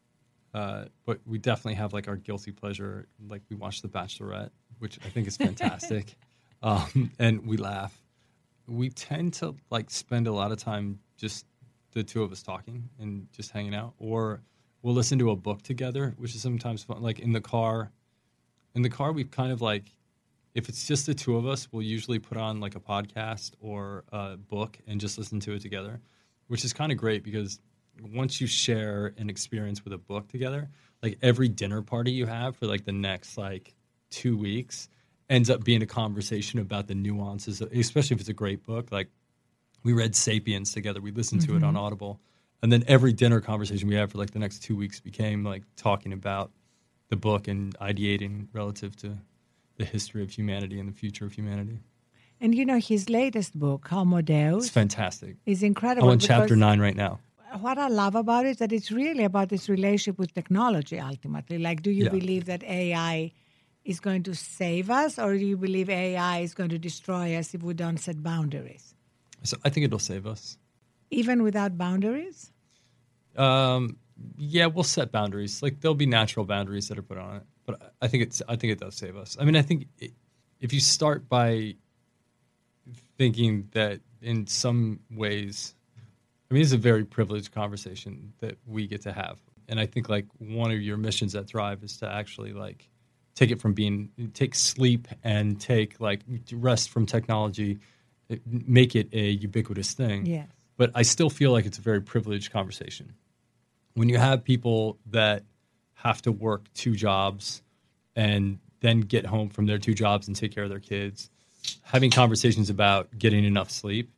uh, 0.55 0.87
but 1.05 1.21
we 1.27 1.37
definitely 1.37 1.75
have 1.75 1.93
like 1.93 2.09
our 2.09 2.17
guilty 2.17 2.51
pleasure. 2.51 3.07
Like 3.29 3.43
we 3.51 3.57
watch 3.57 3.83
The 3.83 3.89
Bachelorette, 3.89 4.51
which 4.79 4.99
I 5.05 5.11
think 5.11 5.29
is 5.29 5.37
fantastic, 5.37 6.15
um, 6.63 7.11
and 7.19 7.47
we 7.47 7.59
laugh. 7.59 8.01
We 8.67 8.89
tend 8.89 9.35
to 9.35 9.55
like 9.69 9.91
spend 9.91 10.29
a 10.29 10.33
lot 10.33 10.51
of 10.51 10.59
time 10.59 11.01
just 11.19 11.45
the 11.93 12.03
two 12.03 12.23
of 12.23 12.33
us 12.33 12.43
talking 12.43 12.89
and 12.99 13.27
just 13.33 13.51
hanging 13.51 13.75
out, 13.75 13.93
or 13.99 14.41
we'll 14.81 14.95
listen 14.95 15.19
to 15.19 15.31
a 15.31 15.37
book 15.37 15.61
together, 15.61 16.15
which 16.17 16.35
is 16.35 16.41
sometimes 16.41 16.85
fun. 16.85 17.03
Like 17.03 17.19
in 17.19 17.33
the 17.33 17.41
car, 17.43 17.91
in 18.75 18.83
the 18.83 18.91
car 18.91 19.13
we've 19.13 19.31
kind 19.31 19.53
of 19.53 19.61
like 19.63 19.85
if 20.55 20.69
it's 20.69 20.87
just 20.87 21.07
the 21.07 21.15
two 21.15 21.37
of 21.37 21.47
us, 21.47 21.67
we'll 21.73 21.83
usually 21.83 22.21
put 22.21 22.39
on 22.39 22.61
like 22.61 22.77
a 22.77 22.81
podcast 22.81 23.53
or 23.61 24.05
a 24.13 24.37
book 24.37 24.79
and 24.87 25.01
just 25.01 25.19
listen 25.19 25.41
to 25.41 25.53
it 25.55 25.61
together, 25.63 26.01
which 26.47 26.65
is 26.65 26.73
kind 26.73 26.93
of 26.93 26.99
great 26.99 27.25
because 27.25 27.59
once 28.13 28.41
you 28.41 28.47
share 28.47 29.13
an 29.19 29.29
experience 29.29 29.83
with 29.85 29.93
a 29.93 29.99
book 29.99 30.29
together, 30.29 30.69
like 31.03 31.19
every 31.23 31.49
dinner 31.49 31.83
party 31.83 32.13
you 32.13 32.27
have 32.27 32.57
for 32.57 32.67
like 32.67 32.85
the 32.85 32.93
next 32.93 33.37
like 33.37 33.75
two 34.11 34.37
weeks 34.37 34.89
ends 35.29 35.51
up 35.51 35.65
being 35.65 35.83
a 35.83 35.87
conversation 35.87 36.61
about 36.61 36.87
the 36.87 36.95
nuances, 36.95 37.61
especially 37.61 38.15
if 38.15 38.21
it's 38.21 38.29
a 38.29 38.33
great 38.35 38.63
book. 38.65 38.93
Like 38.93 39.09
we 39.83 39.93
read 39.93 40.15
Sapiens 40.15 40.73
together, 40.73 41.01
we 41.01 41.11
listened 41.11 41.41
to 41.43 41.49
Mm-hmm. 41.49 41.65
it 41.65 41.67
on 41.67 41.77
Audible. 41.77 42.21
And 42.63 42.73
then 42.73 42.85
every 42.87 43.13
dinner 43.13 43.41
conversation 43.41 43.89
we 43.89 43.97
had 43.97 44.11
for 44.11 44.19
like 44.19 44.31
the 44.31 44.39
next 44.39 44.61
two 44.63 44.77
weeks 44.77 45.01
became 45.01 45.43
like 45.45 45.63
talking 45.77 46.13
about 46.13 46.53
the 47.09 47.17
book 47.17 47.49
and 47.49 47.79
ideating 47.79 48.49
relative 48.53 48.97
to 48.97 49.19
the 49.77 49.85
history 49.85 50.23
of 50.23 50.31
humanity 50.31 50.79
and 50.79 50.89
the 50.89 50.93
future 50.93 51.27
of 51.27 51.33
humanity. 51.33 51.81
And 52.41 52.55
you 52.55 52.65
know, 52.65 52.79
his 52.79 53.09
latest 53.09 53.59
book, 53.59 53.89
Homo 53.89 54.19
It's 54.19 54.27
Deus, 54.27 54.69
fantastic. 54.69 55.37
is 55.47 55.63
I'm 55.63 55.69
incredible. 55.69 56.11
on 56.11 56.19
chapter 56.19 56.57
nine 56.57 56.81
right 56.81 56.97
now. 56.97 57.21
What 57.61 57.79
I 57.79 57.89
love 57.89 58.17
about 58.17 58.47
it 58.47 58.51
is 58.51 58.57
that 58.59 58.73
it's 58.73 58.91
really 58.91 59.23
about 59.25 59.49
this 59.49 59.69
relationship 59.69 60.19
with 60.19 60.35
technology 60.35 60.99
ultimately. 60.99 61.59
Like, 61.59 61.83
do 61.83 61.91
you 61.91 62.05
Yeah. 62.05 62.11
believe 62.11 62.47
that 62.47 62.65
AI 62.65 63.33
is 63.85 64.01
going 64.01 64.23
to 64.25 64.35
save 64.35 64.91
us, 64.91 65.19
or 65.19 65.37
do 65.39 65.45
you 65.47 65.57
believe 65.57 65.89
AI 65.89 66.41
is 66.41 66.55
going 66.55 66.71
to 66.71 66.79
destroy 66.79 67.37
us 67.37 67.55
if 67.55 67.63
we 67.63 67.75
don't 67.75 67.99
set 67.99 68.23
boundaries? 68.23 68.95
So 69.45 69.57
I 69.65 69.69
think 69.71 69.85
it'll 69.85 69.99
save 69.99 70.27
us. 70.27 70.59
Even 71.11 71.43
without 71.43 71.79
boundaries? 71.79 72.51
Um, 73.37 73.99
yeah, 74.37 74.67
we'll 74.67 74.85
set 74.85 75.13
boundaries. 75.13 75.63
Like 75.63 75.81
there'll 75.81 75.95
be 75.95 76.07
natural 76.07 76.45
boundaries 76.45 76.89
that 76.89 76.99
are 76.99 77.03
put 77.03 77.19
on 77.19 77.37
it, 77.37 77.43
but 77.65 77.95
I 78.01 78.09
think 78.09 78.23
it's. 78.23 78.43
I 78.49 78.57
think 78.57 78.73
it 78.73 78.81
does 78.81 78.95
save 78.95 79.17
us. 79.17 79.37
I 79.41 79.45
mean, 79.45 79.57
I 79.57 79.63
think 79.63 79.87
it, 79.99 80.13
if 80.61 80.73
you 80.73 80.81
start 80.81 81.29
by 81.29 81.77
thinking 83.17 83.69
that 83.73 84.01
in 84.21 84.47
some 84.47 85.01
ways, 85.11 85.75
I 86.51 86.55
mean, 86.55 86.63
it's 86.63 86.73
a 86.73 86.79
very 86.79 87.05
privileged 87.05 87.53
conversation 87.53 88.33
that 88.41 88.59
we 88.67 88.87
get 88.87 89.03
to 89.03 89.13
have, 89.13 89.39
and 89.69 89.79
I 89.81 89.87
think 89.87 90.09
like 90.09 90.27
one 90.39 90.71
of 90.71 90.81
your 90.81 90.97
missions 90.97 91.35
at 91.35 91.47
Thrive 91.47 91.83
is 91.83 91.97
to 91.99 92.09
actually 92.09 92.53
like 92.53 92.89
take 93.35 93.51
it 93.51 93.61
from 93.61 93.73
being 93.73 94.11
take 94.33 94.55
sleep 94.55 95.09
and 95.23 95.61
take 95.61 96.01
like 96.01 96.21
rest 96.53 96.91
from 96.91 97.05
technology, 97.07 97.79
make 98.47 98.95
it 98.95 99.09
a 99.13 99.31
ubiquitous 99.31 99.93
thing 99.93 100.27
Yes. 100.27 100.49
but 100.77 100.91
I 100.95 101.03
still 101.03 101.31
feel 101.31 101.51
like 101.53 101.67
it's 101.67 101.79
a 101.79 101.83
very 101.83 102.01
privileged 102.01 102.53
conversation. 102.53 103.15
When 103.95 104.09
you 104.09 104.19
have 104.19 104.45
people 104.45 104.99
that 105.07 105.45
have 105.95 106.21
to 106.23 106.33
work 106.33 106.73
two 106.75 106.95
jobs 106.95 107.63
and 108.17 108.59
then 108.81 109.01
get 109.01 109.25
home 109.25 109.49
from 109.49 109.67
their 109.67 109.79
two 109.79 109.95
jobs 109.95 110.29
and 110.29 110.37
take 110.37 110.55
care 110.55 110.65
of 110.65 110.71
their 110.71 110.81
kids, 110.81 111.31
having 111.83 112.11
conversations 112.11 112.71
about 112.71 113.17
getting 113.19 113.45
enough 113.45 113.71
sleep, 113.71 114.11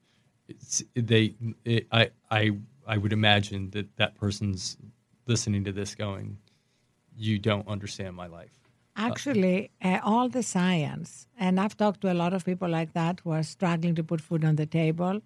they, 0.94 1.34
it, 1.64 1.86
I, 1.92 2.10
I, 2.30 2.52
I 2.86 2.96
would 2.98 3.12
imagine 3.12 3.70
that 3.70 3.96
that 3.96 4.14
person's 4.16 4.76
listening 5.26 5.64
to 5.64 5.72
this 5.72 5.94
going, 5.94 6.38
"You 7.16 7.38
don't 7.38 7.66
understand 7.68 8.14
my 8.14 8.26
life." 8.26 8.52
Actually, 8.96 9.70
uh, 9.82 9.98
all 10.02 10.28
the 10.28 10.42
science, 10.42 11.26
and 11.38 11.60
I've 11.60 11.76
talked 11.76 12.00
to 12.02 12.12
a 12.12 12.14
lot 12.14 12.32
of 12.32 12.44
people 12.44 12.68
like 12.68 12.92
that 12.94 13.20
who 13.20 13.30
are 13.32 13.42
struggling 13.42 13.94
to 13.96 14.04
put 14.04 14.20
food 14.20 14.44
on 14.44 14.56
the 14.56 14.66
table. 14.66 15.20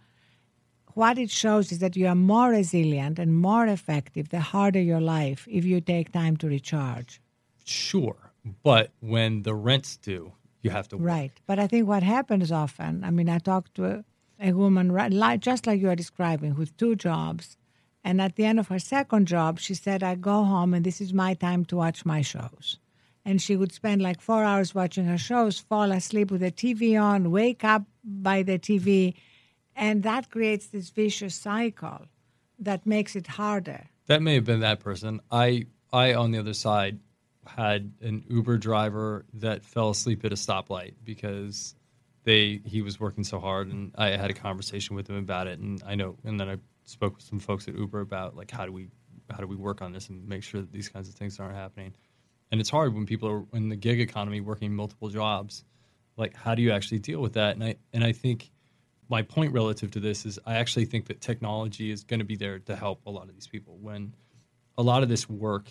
What 0.95 1.19
it 1.19 1.31
shows 1.31 1.73
is 1.73 1.79
that 1.79 1.97
you 1.97 2.07
are 2.07 2.15
more 2.15 2.51
resilient 2.51 3.19
and 3.19 3.37
more 3.37 3.67
effective 3.67 4.29
the 4.29 4.41
harder 4.41 4.81
your 4.81 5.01
life 5.01 5.47
if 5.51 5.65
you 5.65 5.81
take 5.81 6.13
time 6.13 6.37
to 6.39 6.49
recharge. 6.49 7.21
Sure, 7.65 8.33
but 8.63 8.91
when 9.01 9.43
the 9.43 9.55
rent's 9.55 9.97
due, 9.97 10.33
you 10.63 10.71
have 10.71 10.89
to 10.89 10.97
work. 10.97 11.07
Right. 11.07 11.33
But 11.47 11.59
I 11.59 11.67
think 11.67 11.87
what 11.87 12.03
happens 12.03 12.53
often, 12.53 13.05
I 13.05 13.11
mean, 13.11 13.29
I 13.29 13.39
talked 13.39 13.75
to 13.77 13.85
a, 13.87 14.05
a 14.41 14.53
woman, 14.53 14.93
right, 14.93 15.41
just 15.41 15.67
like 15.67 15.81
you 15.81 15.89
are 15.89 15.97
describing, 15.97 16.55
with 16.55 16.77
two 16.77 16.97
jobs. 16.97 17.57
And 18.03 18.21
at 18.21 18.37
the 18.37 18.45
end 18.45 18.59
of 18.59 18.69
her 18.69 18.79
second 18.79 19.27
job, 19.27 19.59
she 19.59 19.75
said, 19.75 20.03
I 20.03 20.15
go 20.15 20.45
home 20.45 20.75
and 20.75 20.85
this 20.85 21.01
is 21.01 21.13
my 21.13 21.35
time 21.35 21.65
to 21.67 21.77
watch 21.77 22.05
my 22.05 22.23
shows. 22.23 22.79
And 23.25 23.41
she 23.43 23.57
would 23.57 23.73
spend 23.73 24.01
like 24.01 24.21
four 24.21 24.43
hours 24.45 24.75
watching 24.75 25.05
her 25.05 25.19
shows, 25.19 25.59
fall 25.59 25.93
asleep 25.93 26.31
with 26.31 26.41
the 26.41 26.51
TV 26.51 27.01
on, 27.01 27.31
wake 27.31 27.65
up 27.65 27.85
by 28.03 28.43
the 28.43 28.59
TV. 28.59 29.15
And 29.75 30.03
that 30.03 30.31
creates 30.31 30.67
this 30.67 30.91
vicious 30.91 31.35
cycle 31.35 32.07
that 32.59 32.87
makes 32.87 33.17
it 33.17 33.27
harder. 33.27 33.89
That 34.07 34.23
may 34.23 34.35
have 34.35 34.45
been 34.45 34.61
that 34.61 34.81
person. 34.81 35.21
I 35.31 35.67
I 35.93 36.15
on 36.15 36.31
the 36.31 36.39
other 36.39 36.55
side 36.55 37.01
had 37.47 37.93
an 38.01 38.25
Uber 38.29 38.59
driver 38.59 39.25
that 39.35 39.65
fell 39.65 39.91
asleep 39.91 40.25
at 40.25 40.33
a 40.33 40.37
stoplight 40.37 40.95
because 41.03 41.75
they 42.25 42.61
he 42.65 42.83
was 42.83 43.01
working 43.01 43.25
so 43.25 43.41
hard 43.41 43.69
and 43.69 43.93
I 43.97 44.11
had 44.11 44.31
a 44.31 44.35
conversation 44.35 44.95
with 44.95 45.09
him 45.09 45.17
about 45.17 45.47
it 45.47 45.59
and 45.59 45.83
I 45.87 45.95
know 45.95 46.17
and 46.25 46.39
then 46.39 46.49
I 46.49 46.57
spoke 46.85 47.17
with 47.17 47.25
some 47.25 47.39
folks 47.41 47.67
at 47.67 47.75
Uber 47.75 48.01
about 48.01 48.37
like 48.37 48.51
how 48.51 48.67
do 48.67 48.73
we 48.73 48.89
how 49.31 49.39
do 49.39 49.47
we 49.47 49.57
work 49.57 49.81
on 49.81 49.93
this 49.93 50.09
and 50.09 50.27
make 50.29 50.43
sure 50.43 50.61
that 50.61 50.73
these 50.73 50.89
kinds 50.89 51.09
of 51.09 51.15
things 51.15 51.39
aren't 51.39 51.57
happening. 51.57 51.95
And 52.51 52.61
it's 52.61 52.71
hard 52.71 52.95
when 52.95 53.07
people 53.07 53.29
are 53.29 53.57
in 53.57 53.69
the 53.69 53.77
gig 53.77 54.01
economy 54.01 54.41
working 54.41 54.75
multiple 54.75 55.09
jobs. 55.09 55.65
Like 56.17 56.35
how 56.35 56.55
do 56.55 56.63
you 56.63 56.73
actually 56.73 56.99
deal 56.99 57.21
with 57.21 57.35
that? 57.35 57.55
And 57.55 57.65
I 57.65 57.77
and 57.93 58.05
I 58.05 58.13
think 58.13 58.51
my 59.11 59.23
point 59.23 59.53
relative 59.53 59.91
to 59.91 60.01
this 60.01 60.25
is 60.25 60.39
I 60.47 60.55
actually 60.55 60.85
think 60.85 61.09
that 61.09 61.21
technology 61.21 61.91
is 61.91 62.05
going 62.05 62.21
to 62.21 62.25
be 62.25 62.37
there 62.37 62.61
to 62.61 62.77
help 62.77 63.05
a 63.07 63.11
lot 63.11 63.29
of 63.29 63.35
these 63.35 63.49
people 63.49 63.77
when 63.81 64.15
a 64.79 64.83
lot 64.83 65.03
of 65.03 65.09
this 65.09 65.29
work 65.29 65.69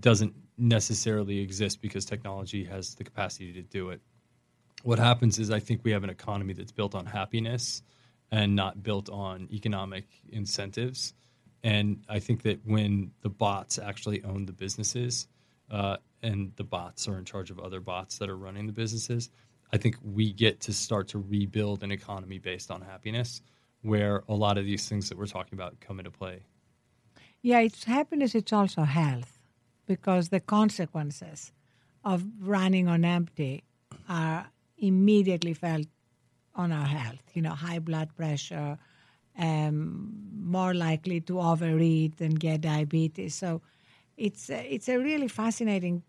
doesn't 0.00 0.34
necessarily 0.56 1.40
exist 1.40 1.82
because 1.82 2.04
technology 2.04 2.64
has 2.64 2.94
the 2.94 3.04
capacity 3.04 3.52
to 3.52 3.62
do 3.62 3.90
it. 3.90 4.00
What 4.82 4.98
happens 4.98 5.38
is 5.38 5.50
I 5.50 5.60
think 5.60 5.82
we 5.84 5.90
have 5.90 6.04
an 6.04 6.10
economy 6.10 6.54
that's 6.54 6.72
built 6.72 6.94
on 6.94 7.04
happiness 7.04 7.82
and 8.30 8.56
not 8.56 8.82
built 8.82 9.10
on 9.10 9.48
economic 9.52 10.06
incentives. 10.30 11.12
And 11.62 12.02
I 12.08 12.18
think 12.20 12.42
that 12.44 12.60
when 12.64 13.10
the 13.20 13.28
bots 13.28 13.78
actually 13.78 14.24
own 14.24 14.46
the 14.46 14.52
businesses 14.52 15.28
uh, 15.70 15.98
and 16.22 16.52
the 16.56 16.64
bots 16.64 17.08
are 17.08 17.18
in 17.18 17.26
charge 17.26 17.50
of 17.50 17.58
other 17.58 17.80
bots 17.80 18.18
that 18.18 18.30
are 18.30 18.36
running 18.36 18.66
the 18.66 18.72
businesses, 18.72 19.28
I 19.72 19.76
think 19.76 19.96
we 20.02 20.32
get 20.32 20.60
to 20.60 20.72
start 20.72 21.08
to 21.08 21.18
rebuild 21.18 21.82
an 21.82 21.92
economy 21.92 22.38
based 22.38 22.70
on 22.70 22.80
happiness 22.80 23.42
where 23.82 24.24
a 24.28 24.34
lot 24.34 24.58
of 24.58 24.64
these 24.64 24.88
things 24.88 25.08
that 25.08 25.16
we're 25.16 25.26
talking 25.26 25.54
about 25.54 25.80
come 25.80 25.98
into 25.98 26.10
play. 26.10 26.42
Yeah, 27.42 27.60
it's 27.60 27.84
happiness, 27.84 28.34
it's 28.34 28.52
also 28.52 28.82
health 28.82 29.38
because 29.86 30.28
the 30.28 30.40
consequences 30.40 31.52
of 32.04 32.24
running 32.40 32.88
on 32.88 33.04
empty 33.04 33.64
are 34.08 34.46
immediately 34.78 35.54
felt 35.54 35.86
on 36.54 36.72
our 36.72 36.86
health. 36.86 37.22
You 37.32 37.42
know, 37.42 37.50
high 37.50 37.78
blood 37.78 38.14
pressure, 38.14 38.78
um, 39.38 40.12
more 40.34 40.74
likely 40.74 41.20
to 41.22 41.40
overeat 41.40 42.20
and 42.20 42.38
get 42.38 42.62
diabetes. 42.62 43.34
So 43.34 43.62
it's 44.16 44.50
a, 44.50 44.74
it's 44.74 44.88
a 44.88 44.98
really 44.98 45.28
fascinating 45.28 46.02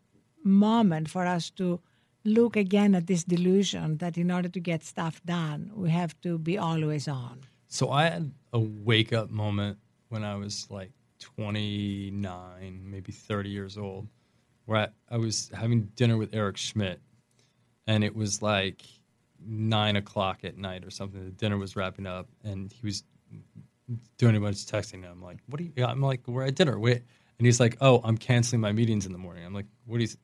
moment 0.43 1.09
for 1.09 1.25
us 1.25 1.49
to 1.51 1.79
look 2.23 2.55
again 2.55 2.95
at 2.95 3.07
this 3.07 3.23
delusion 3.23 3.97
that 3.97 4.17
in 4.17 4.31
order 4.31 4.49
to 4.49 4.59
get 4.59 4.83
stuff 4.83 5.21
done, 5.25 5.71
we 5.73 5.89
have 5.89 6.19
to 6.21 6.37
be 6.37 6.57
always 6.57 7.07
on. 7.07 7.41
So 7.67 7.89
I 7.89 8.03
had 8.03 8.31
a 8.53 8.59
wake 8.59 9.13
up 9.13 9.29
moment 9.29 9.77
when 10.09 10.23
I 10.23 10.35
was 10.35 10.67
like 10.69 10.91
29, 11.19 12.81
maybe 12.83 13.11
30 13.11 13.49
years 13.49 13.77
old, 13.77 14.07
where 14.65 14.91
I, 15.09 15.15
I 15.15 15.17
was 15.17 15.49
having 15.53 15.83
dinner 15.95 16.17
with 16.17 16.33
Eric 16.33 16.57
Schmidt, 16.57 16.99
and 17.87 18.03
it 18.03 18.15
was 18.15 18.41
like 18.41 18.81
nine 19.45 19.95
o'clock 19.95 20.43
at 20.43 20.57
night 20.57 20.85
or 20.85 20.89
something. 20.89 21.23
The 21.23 21.31
dinner 21.31 21.57
was 21.57 21.75
wrapping 21.75 22.07
up, 22.07 22.27
and 22.43 22.71
he 22.71 22.85
was 22.85 23.03
doing 24.17 24.35
a 24.35 24.39
bunch 24.39 24.63
of 24.63 24.69
texting. 24.69 24.95
And 24.95 25.05
I'm 25.05 25.21
like, 25.21 25.37
"What 25.47 25.61
are 25.61 25.63
you?" 25.63 25.71
I'm 25.77 26.01
like, 26.01 26.27
"We're 26.27 26.43
at 26.43 26.55
dinner." 26.55 26.77
Wait, 26.77 27.03
and 27.37 27.45
he's 27.45 27.59
like, 27.59 27.77
"Oh, 27.81 28.01
I'm 28.03 28.17
canceling 28.17 28.61
my 28.61 28.71
meetings 28.71 29.05
in 29.05 29.11
the 29.11 29.17
morning." 29.17 29.45
I'm 29.45 29.53
like, 29.53 29.67
"What 29.85 30.01
is? 30.01 30.17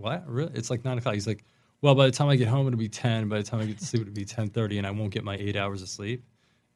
What? 0.00 0.28
Really? 0.28 0.52
It's 0.54 0.70
like 0.70 0.84
nine 0.84 0.98
o'clock." 0.98 1.14
He's 1.14 1.26
like, 1.26 1.44
"Well, 1.82 1.94
by 1.94 2.06
the 2.06 2.12
time 2.12 2.28
I 2.28 2.36
get 2.36 2.48
home, 2.48 2.66
it'll 2.66 2.78
be 2.78 2.88
ten. 2.88 3.28
By 3.28 3.38
the 3.38 3.42
time 3.42 3.60
I 3.60 3.66
get 3.66 3.78
to 3.78 3.84
sleep, 3.84 4.02
it'll 4.02 4.14
be 4.14 4.24
ten 4.24 4.48
thirty, 4.48 4.78
and 4.78 4.86
I 4.86 4.90
won't 4.90 5.10
get 5.10 5.24
my 5.24 5.36
eight 5.36 5.56
hours 5.56 5.82
of 5.82 5.88
sleep." 5.88 6.24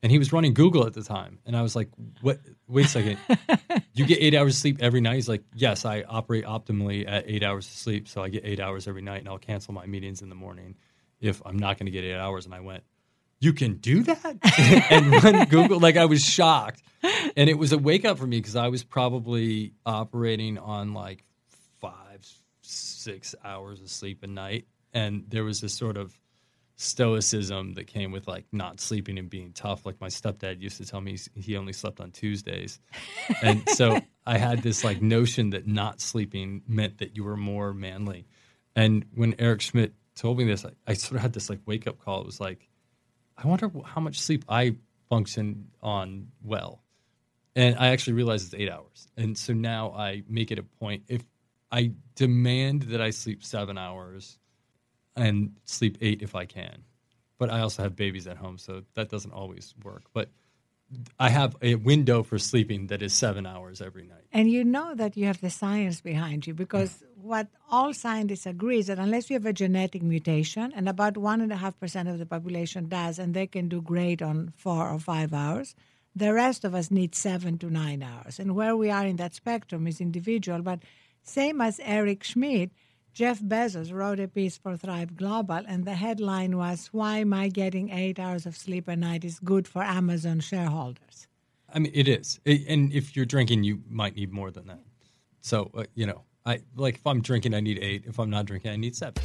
And 0.03 0.13
he 0.13 0.19
was 0.19 0.35
running 0.35 0.53
Google 0.53 0.87
at 0.87 0.93
the 0.93 1.03
time, 1.03 1.39
and 1.47 1.57
I 1.57 1.63
was 1.63 1.75
like, 1.75 1.89
"What? 2.21 2.39
Wait 2.69 2.85
a 2.85 2.89
second. 2.89 3.19
you 3.95 4.05
get 4.05 4.19
eight 4.21 4.35
hours 4.35 4.55
of 4.55 4.59
sleep 4.61 4.77
every 4.81 5.01
night?" 5.01 5.15
He's 5.15 5.29
like, 5.29 5.43
"Yes, 5.55 5.87
I 5.87 6.03
operate 6.03 6.45
optimally 6.45 7.09
at 7.09 7.25
eight 7.27 7.43
hours 7.43 7.67
of 7.67 7.73
sleep, 7.73 8.07
so 8.07 8.23
I 8.23 8.29
get 8.29 8.45
eight 8.45 8.61
hours 8.61 8.87
every 8.87 9.03
night, 9.03 9.21
and 9.21 9.29
I'll 9.29 9.39
cancel 9.39 9.73
my 9.73 9.87
meetings 9.87 10.21
in 10.21 10.29
the 10.29 10.35
morning 10.35 10.77
if 11.21 11.41
I'm 11.47 11.59
not 11.59 11.79
going 11.79 11.87
to 11.87 11.93
get 11.93 12.05
eight 12.05 12.19
hours." 12.19 12.45
And 12.45 12.55
I 12.55 12.61
went, 12.61 12.85
"You 13.41 13.55
can 13.55 13.77
do 13.77 14.03
that?" 14.03 14.37
and 14.91 15.25
run 15.25 15.47
Google. 15.47 15.81
Like 15.81 15.97
I 15.97 16.05
was 16.05 16.23
shocked, 16.23 16.83
and 17.35 17.49
it 17.49 17.57
was 17.57 17.73
a 17.73 17.79
wake 17.79 18.05
up 18.05 18.19
for 18.19 18.27
me 18.27 18.39
because 18.39 18.57
I 18.57 18.69
was 18.69 18.85
probably 18.85 19.73
operating 19.87 20.59
on 20.59 20.93
like 20.93 21.25
six 23.05 23.35
hours 23.45 23.81
of 23.81 23.91
sleep 23.91 24.23
a 24.23 24.27
night, 24.27 24.67
and 24.93 25.25
there 25.29 25.45
was 25.45 25.61
this 25.61 25.75
sort 25.75 25.97
of 25.97 26.19
stoicism 26.77 27.75
that 27.75 27.87
came 27.87 28.11
with 28.11 28.27
like 28.27 28.47
not 28.51 28.81
sleeping 28.81 29.19
and 29.19 29.31
being 29.31 29.53
tough. 29.53 29.87
Like 29.87 30.01
my 30.01 30.09
stepdad 30.09 30.61
used 30.61 30.79
to 30.79 30.87
tell 30.87 31.01
me 31.01 31.19
he 31.35 31.57
only 31.57 31.73
slept 31.73 32.01
on 32.01 32.11
Tuesdays. 32.11 32.81
And 33.43 33.69
so 33.69 34.01
I 34.27 34.39
had 34.39 34.63
this 34.63 34.83
like 34.83 35.01
notion 35.01 35.51
that 35.51 35.67
not 35.67 36.01
sleeping 36.01 36.63
meant 36.67 36.99
that 36.99 37.17
you 37.17 37.25
were 37.25 37.37
more 37.37 37.73
manly. 37.73 38.27
And 38.75 39.05
when 39.15 39.37
Eric 39.39 39.61
Schmidt 39.61 39.95
told 40.17 40.39
me 40.39 40.45
this, 40.45 40.65
I, 40.65 40.71
I 40.87 40.95
sort 40.95 41.17
of 41.17 41.23
had 41.23 41.33
this 41.33 41.49
like 41.49 41.61
wake 41.65 41.87
up 41.87 41.99
call. 41.99 42.21
It 42.23 42.27
was 42.27 42.41
like, 42.41 42.69
I 43.37 43.47
wonder 43.47 43.71
how 43.85 44.01
much 44.01 44.21
sleep 44.21 44.45
I 44.49 44.77
function 45.09 45.69
on 45.83 46.29
well. 46.43 46.83
And 47.57 47.77
I 47.79 47.89
actually 47.89 48.15
realized 48.15 48.53
it's 48.53 48.61
eight 48.61 48.71
hours. 48.71 49.07
And 49.17 49.39
so 49.39 49.53
now 49.53 49.93
I 49.93 50.23
make 50.29 50.51
it 50.51 50.59
a 50.59 50.65
point 50.65 51.05
if 51.07 51.23
I 51.71 51.93
demand 52.15 52.83
that 52.85 53.01
I 53.01 53.11
sleep 53.11 53.43
seven 53.45 53.79
hours 53.79 54.39
and 55.17 55.57
sleep 55.65 55.99
eight 56.01 56.23
if 56.23 56.35
I 56.35 56.45
can. 56.45 56.85
But 57.39 57.51
I 57.51 57.61
also 57.61 57.83
have 57.83 57.97
babies 57.97 58.27
at 58.27 58.37
home, 58.37 58.59
so 58.59 58.85
that 58.95 59.09
doesn't 59.11 59.33
always 59.33 59.75
work. 59.83 60.05
But 60.13 60.31
I 61.19 61.31
have 61.31 61.57
a 61.63 61.75
window 61.75 62.23
for 62.23 62.39
sleeping 62.39 62.87
that 62.89 63.03
is 63.03 63.13
seven 63.13 63.47
hours 63.47 63.81
every 63.81 64.07
night. 64.07 64.25
And 64.33 64.51
you 64.51 64.65
know 64.65 64.95
that 64.95 65.17
you 65.17 65.27
have 65.27 65.41
the 65.41 65.51
science 65.51 66.01
behind 66.01 66.47
you 66.47 66.55
because 66.55 67.03
what 67.17 67.49
all 67.71 67.93
scientists 67.93 68.47
agree 68.47 68.79
is 68.79 68.87
that 68.87 68.99
unless 68.99 69.31
you 69.31 69.35
have 69.35 69.47
a 69.47 69.53
genetic 69.53 70.03
mutation, 70.03 70.73
and 70.77 70.89
about 70.89 71.17
one 71.17 71.41
and 71.41 71.53
a 71.53 71.57
half 71.57 71.79
percent 71.81 72.09
of 72.09 72.19
the 72.19 72.27
population 72.27 72.89
does, 72.89 73.19
and 73.19 73.35
they 73.35 73.47
can 73.47 73.69
do 73.69 73.81
great 73.81 74.23
on 74.23 74.53
four 74.57 74.89
or 74.89 74.99
five 74.99 75.33
hours, 75.33 75.75
the 76.15 76.33
rest 76.33 76.65
of 76.65 76.75
us 76.75 76.91
need 76.91 77.15
seven 77.15 77.59
to 77.59 77.71
nine 77.71 78.03
hours. 78.03 78.39
And 78.39 78.55
where 78.55 78.77
we 78.77 78.91
are 78.91 79.07
in 79.07 79.17
that 79.17 79.35
spectrum 79.35 79.87
is 79.87 80.01
individual. 80.01 80.63
But 80.63 80.81
same 81.25 81.61
as 81.61 81.81
Eric 81.83 82.23
Schmidt, 82.23 82.71
Jeff 83.13 83.41
Bezos 83.41 83.93
wrote 83.93 84.21
a 84.21 84.29
piece 84.29 84.57
for 84.57 84.77
Thrive 84.77 85.17
Global, 85.17 85.63
and 85.67 85.85
the 85.85 85.95
headline 85.95 86.57
was 86.57 86.89
Why 86.93 87.25
I 87.33 87.49
Getting 87.49 87.91
Eight 87.91 88.19
Hours 88.19 88.45
of 88.45 88.57
Sleep 88.57 88.89
a 88.89 88.97
Night 88.97 89.25
is 89.25 89.39
Good 89.39 89.67
for 89.69 89.83
Amazon 89.83 90.41
Shareholders. 90.41 91.29
I 91.73 91.79
mean, 91.79 91.93
it 91.95 92.09
is. 92.09 92.41
It, 92.45 92.67
and 92.69 92.93
if 92.93 93.17
you're 93.17 93.25
drinking, 93.25 93.65
you 93.65 93.83
might 93.89 94.17
need 94.17 94.33
more 94.33 94.51
than 94.51 94.67
that. 94.67 94.83
So, 95.41 95.71
uh, 95.75 95.85
you 95.95 96.07
know, 96.07 96.23
I 96.45 96.61
like 96.77 96.97
if 96.97 97.07
I'm 97.07 97.21
drinking, 97.21 97.55
I 97.55 97.61
need 97.61 97.79
eight. 97.81 98.05
If 98.07 98.19
I'm 98.19 98.31
not 98.31 98.47
drinking, 98.47 98.73
I 98.73 98.77
need 98.77 98.97
seven. 98.97 99.23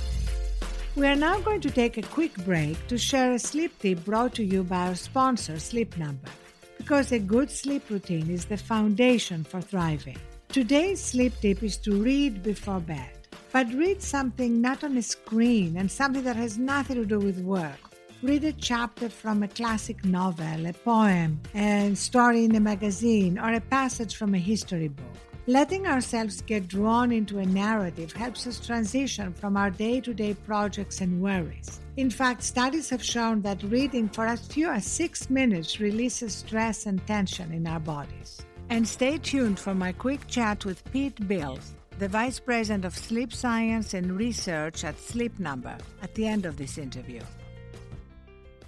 We 0.96 1.08
are 1.08 1.16
now 1.16 1.40
going 1.40 1.62
to 1.62 1.72
take 1.72 1.98
a 1.98 2.02
quick 2.02 2.34
break 2.46 2.88
to 2.88 2.98
share 2.98 3.34
a 3.34 3.40
sleep 3.40 3.78
tip 3.80 4.04
brought 4.06 4.36
to 4.36 4.44
you 4.44 4.64
by 4.64 4.88
our 4.88 4.96
sponsor, 4.96 5.60
Sleep 5.60 5.98
Number, 5.98 6.30
because 6.78 7.12
a 7.12 7.20
good 7.20 7.50
sleep 7.50 7.90
routine 7.90 8.30
is 8.30 8.46
the 8.46 8.58
foundation 8.58 9.44
for 9.44 9.62
thriving. 9.62 10.18
Today's 10.52 11.00
sleep 11.00 11.34
tip 11.42 11.62
is 11.62 11.78
to 11.78 12.02
read 12.02 12.42
before 12.42 12.80
bed. 12.80 13.12
But 13.54 13.72
read 13.72 14.02
something 14.02 14.60
not 14.60 14.84
on 14.84 14.98
a 14.98 15.02
screen 15.04 15.78
and 15.78 15.92
something 15.92 16.24
that 16.24 16.38
has 16.38 16.58
nothing 16.58 16.96
to 16.96 17.06
do 17.06 17.20
with 17.20 17.40
work. 17.42 17.78
Read 18.24 18.44
a 18.44 18.54
chapter 18.54 19.10
from 19.10 19.44
a 19.44 19.48
classic 19.48 20.04
novel, 20.04 20.66
a 20.66 20.74
poem, 20.74 21.40
a 21.54 21.94
story 21.94 22.46
in 22.46 22.56
a 22.56 22.60
magazine, 22.60 23.38
or 23.38 23.54
a 23.54 23.62
passage 23.62 24.16
from 24.16 24.34
a 24.34 24.40
history 24.40 24.88
book. 24.88 25.06
Letting 25.46 25.86
ourselves 25.86 26.42
get 26.42 26.68
drawn 26.68 27.12
into 27.12 27.38
a 27.38 27.46
narrative 27.46 28.12
helps 28.12 28.48
us 28.48 28.60
transition 28.60 29.34
from 29.34 29.56
our 29.56 29.70
day 29.70 30.02
to 30.02 30.16
day 30.16 30.34
projects 30.34 31.02
and 31.02 31.22
worries. 31.22 31.80
In 31.96 32.10
fact, 32.10 32.42
studies 32.42 32.90
have 32.90 33.04
shown 33.04 33.44
that 33.44 33.62
reading 33.62 34.10
for 34.10 34.26
as 34.26 34.48
few 34.48 34.72
as 34.72 34.88
six 34.88 35.30
minutes 35.30 35.80
releases 35.80 36.34
stress 36.34 36.88
and 36.88 37.06
tension 37.06 37.54
in 37.54 37.68
our 37.68 37.80
bodies. 37.80 38.42
And 38.70 38.88
stay 38.88 39.18
tuned 39.18 39.60
for 39.60 39.74
my 39.74 39.92
quick 39.92 40.28
chat 40.28 40.64
with 40.66 40.84
Pete 40.92 41.16
Bils, 41.28 41.72
the 41.98 42.08
Vice 42.08 42.40
President 42.40 42.86
of 42.86 42.96
Sleep 42.96 43.34
Science 43.34 43.94
and 43.94 44.16
Research 44.16 44.84
at 44.84 45.00
Sleep 45.00 45.40
Number, 45.40 45.76
at 46.02 46.14
the 46.16 46.28
end 46.28 46.46
of 46.46 46.58
this 46.58 46.78
interview. 46.78 47.22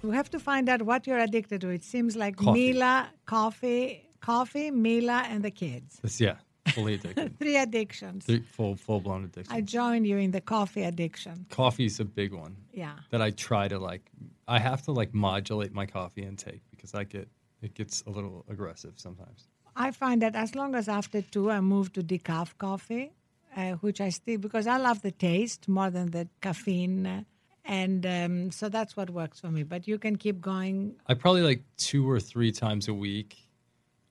We 0.02 0.16
have 0.16 0.28
to 0.30 0.40
find 0.40 0.68
out 0.68 0.82
what 0.82 1.06
you're 1.06 1.20
addicted 1.20 1.60
to. 1.60 1.68
It 1.68 1.84
seems 1.84 2.16
like 2.16 2.36
Coffee. 2.36 2.72
Mila, 2.72 3.10
coffee, 3.26 4.08
coffee, 4.20 4.72
Mila, 4.72 5.24
and 5.28 5.44
the 5.44 5.52
kids. 5.52 6.00
It's, 6.02 6.20
yeah, 6.20 6.34
fully 6.74 6.94
addicted. 6.94 7.38
Three 7.38 7.56
addictions. 7.56 8.24
Three 8.24 8.42
full 8.42 8.74
full 8.74 9.00
blown 9.00 9.22
addiction. 9.24 9.54
I 9.54 9.60
join 9.60 10.04
you 10.04 10.18
in 10.18 10.32
the 10.32 10.40
coffee 10.40 10.82
addiction. 10.82 11.46
Coffee's 11.50 12.00
a 12.00 12.04
big 12.04 12.32
one 12.34 12.56
Yeah. 12.72 12.94
that 13.10 13.22
I 13.22 13.30
try 13.30 13.68
to 13.68 13.78
like. 13.78 14.02
I 14.48 14.58
have 14.58 14.82
to 14.82 14.92
like 14.92 15.14
modulate 15.14 15.72
my 15.72 15.86
coffee 15.86 16.24
intake 16.24 16.62
because 16.72 16.94
I 16.96 17.04
get 17.04 17.28
it 17.62 17.74
gets 17.74 18.02
a 18.08 18.10
little 18.10 18.44
aggressive 18.48 18.94
sometimes. 18.96 19.46
I 19.74 19.90
find 19.90 20.22
that 20.22 20.34
as 20.34 20.54
long 20.54 20.74
as 20.74 20.88
after 20.88 21.22
two 21.22 21.50
I 21.50 21.60
move 21.60 21.92
to 21.94 22.02
decaf 22.02 22.56
coffee, 22.58 23.12
uh, 23.56 23.72
which 23.72 24.00
I 24.00 24.10
still 24.10 24.38
because 24.38 24.66
I 24.66 24.76
love 24.76 25.02
the 25.02 25.10
taste 25.10 25.68
more 25.68 25.90
than 25.90 26.10
the 26.10 26.28
caffeine, 26.40 27.06
uh, 27.06 27.22
and 27.64 28.04
um, 28.06 28.50
so 28.50 28.68
that's 28.68 28.96
what 28.96 29.10
works 29.10 29.40
for 29.40 29.50
me. 29.50 29.62
But 29.62 29.88
you 29.88 29.98
can 29.98 30.16
keep 30.16 30.40
going. 30.40 30.96
I 31.06 31.14
probably 31.14 31.42
like 31.42 31.62
two 31.76 32.08
or 32.10 32.20
three 32.20 32.52
times 32.52 32.88
a 32.88 32.94
week. 32.94 33.36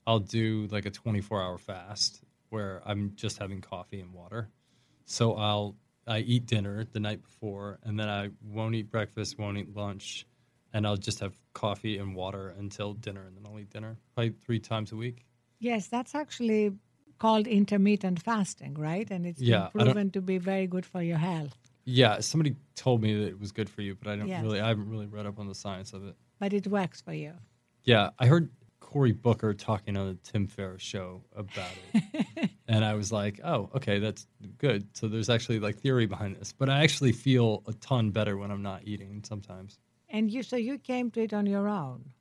I'll 0.08 0.20
do 0.20 0.68
like 0.72 0.86
a 0.86 0.90
24 0.90 1.42
hour 1.42 1.58
fast 1.58 2.24
where 2.50 2.82
I'm 2.86 3.14
just 3.16 3.38
having 3.38 3.62
coffee 3.62 4.00
and 4.00 4.14
water. 4.14 4.50
So 5.06 5.36
I'll 5.36 5.76
I 6.08 6.20
eat 6.20 6.48
dinner 6.48 6.84
the 6.92 7.00
night 7.00 7.22
before, 7.22 7.80
and 7.84 8.00
then 8.00 8.10
I 8.10 8.30
won't 8.44 8.76
eat 8.76 8.90
breakfast, 8.90 9.38
won't 9.38 9.58
eat 9.58 9.76
lunch, 9.76 10.26
and 10.74 10.88
I'll 10.88 10.98
just 10.98 11.20
have 11.20 11.34
coffee 11.54 11.98
and 11.98 12.16
water 12.16 12.54
until 12.58 12.94
dinner, 12.94 13.22
and 13.26 13.38
then 13.38 13.44
I'll 13.46 13.60
eat 13.60 13.70
dinner 13.70 13.98
probably 14.16 14.34
three 14.44 14.60
times 14.60 14.92
a 14.92 14.96
week. 14.96 15.26
Yes, 15.62 15.88
that's 15.88 16.16
actually 16.16 16.74
called 17.20 17.46
intermittent 17.46 18.22
fasting, 18.22 18.74
right? 18.74 19.10
And 19.12 19.28
it's 19.28 19.40
Yeah, 19.40 19.68
proven 19.68 20.10
to 20.12 20.22
be 20.22 20.40
very 20.40 20.66
good 20.66 20.86
for 20.88 21.04
your 21.04 21.20
health. 21.20 21.56
Yeah, 21.86 22.20
somebody 22.20 22.56
told 22.76 23.02
me 23.02 23.14
that 23.14 23.28
it 23.28 23.40
was 23.40 23.52
good 23.52 23.70
for 23.70 23.84
you, 23.84 23.96
but 23.96 24.08
I 24.08 24.16
don't 24.16 24.28
Yes. 24.28 24.42
really 24.42 24.60
I 24.60 24.68
haven't 24.68 24.90
really 24.90 25.06
read 25.06 25.28
up 25.28 25.38
on 25.40 25.48
the 25.48 25.56
science 25.56 25.94
of 25.94 26.06
it. 26.08 26.16
But 26.40 26.52
it 26.52 26.66
works 26.68 27.00
for 27.00 27.14
you. 27.14 27.34
Yeah, 27.84 28.10
I 28.18 28.26
heard 28.26 28.50
Cory 28.80 29.12
Booker 29.12 29.54
talking 29.54 29.96
on 29.96 30.08
the 30.08 30.16
Tim 30.32 30.48
Ferriss 30.48 30.82
show 30.82 31.24
about 31.36 31.78
it. 31.78 32.50
and 32.68 32.84
I 32.84 32.96
was 32.96 33.12
like, 33.12 33.40
oh, 33.44 33.70
okay, 33.76 34.00
that's 34.00 34.26
good. 34.58 34.88
So 34.98 35.08
there's 35.08 35.30
actually 35.30 35.60
like 35.60 35.78
theory 35.80 36.08
behind 36.08 36.36
this. 36.38 36.52
But 36.54 36.70
I 36.70 36.84
actually 36.84 37.12
feel 37.12 37.64
a 37.68 37.74
ton 37.74 38.10
better 38.10 38.36
when 38.36 38.50
I'm 38.50 38.64
not 38.64 38.82
eating 38.84 39.24
sometimes. 39.24 39.78
And 40.10 40.32
you, 40.32 40.42
so 40.42 40.56
you 40.56 40.80
came 40.80 41.12
to 41.12 41.22
it 41.22 41.34
on 41.34 41.46
your 41.46 41.70
own. 41.70 42.12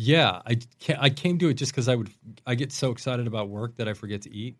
Yeah, 0.00 0.42
I, 0.46 0.58
I 0.96 1.10
came 1.10 1.38
to 1.38 1.48
it 1.48 1.54
just 1.54 1.72
because 1.72 1.88
I 1.88 1.96
would 1.96 2.08
I 2.46 2.54
get 2.54 2.70
so 2.70 2.92
excited 2.92 3.26
about 3.26 3.48
work 3.48 3.74
that 3.78 3.88
I 3.88 3.94
forget 3.94 4.22
to 4.22 4.32
eat, 4.32 4.56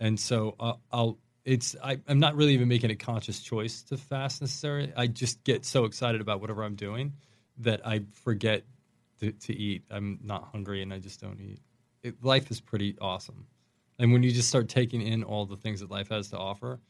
and 0.00 0.18
so 0.18 0.56
uh, 0.58 0.72
I'll 0.90 1.20
it's 1.44 1.76
I, 1.84 2.00
I'm 2.08 2.18
not 2.18 2.34
really 2.34 2.54
even 2.54 2.66
making 2.66 2.90
a 2.90 2.96
conscious 2.96 3.38
choice 3.38 3.82
to 3.84 3.96
fast 3.96 4.40
necessarily. 4.40 4.92
I 4.96 5.06
just 5.06 5.44
get 5.44 5.64
so 5.64 5.84
excited 5.84 6.20
about 6.20 6.40
whatever 6.40 6.64
I'm 6.64 6.74
doing 6.74 7.12
that 7.58 7.86
I 7.86 8.00
forget 8.24 8.64
to, 9.20 9.30
to 9.30 9.54
eat. 9.54 9.84
I'm 9.88 10.18
not 10.20 10.48
hungry 10.50 10.82
and 10.82 10.92
I 10.92 10.98
just 10.98 11.20
don't 11.20 11.40
eat. 11.40 11.60
It, 12.02 12.16
life 12.24 12.50
is 12.50 12.60
pretty 12.60 12.96
awesome, 13.00 13.46
and 14.00 14.12
when 14.12 14.24
you 14.24 14.32
just 14.32 14.48
start 14.48 14.68
taking 14.68 15.00
in 15.00 15.22
all 15.22 15.46
the 15.46 15.56
things 15.56 15.78
that 15.78 15.92
life 15.92 16.08
has 16.08 16.30
to 16.30 16.38
offer, 16.38 16.80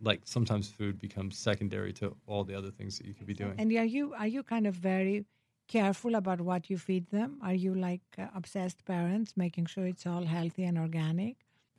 like 0.00 0.20
sometimes 0.26 0.68
food 0.68 0.96
becomes 1.00 1.36
secondary 1.36 1.92
to 1.94 2.14
all 2.28 2.44
the 2.44 2.54
other 2.54 2.70
things 2.70 2.98
that 2.98 3.06
you 3.08 3.14
could 3.14 3.26
be 3.26 3.34
doing. 3.34 3.54
And 3.58 3.72
are 3.72 3.84
you 3.84 4.14
are 4.14 4.28
you 4.28 4.44
kind 4.44 4.68
of 4.68 4.76
very 4.76 5.24
careful 5.72 6.14
about 6.14 6.40
what 6.40 6.68
you 6.68 6.76
feed 6.76 7.06
them? 7.10 7.38
Are 7.42 7.54
you 7.54 7.74
like 7.74 8.02
uh, 8.18 8.26
obsessed 8.34 8.84
parents, 8.84 9.32
making 9.36 9.66
sure 9.66 9.86
it's 9.86 10.06
all 10.06 10.24
healthy 10.24 10.64
and 10.64 10.78
organic? 10.78 11.36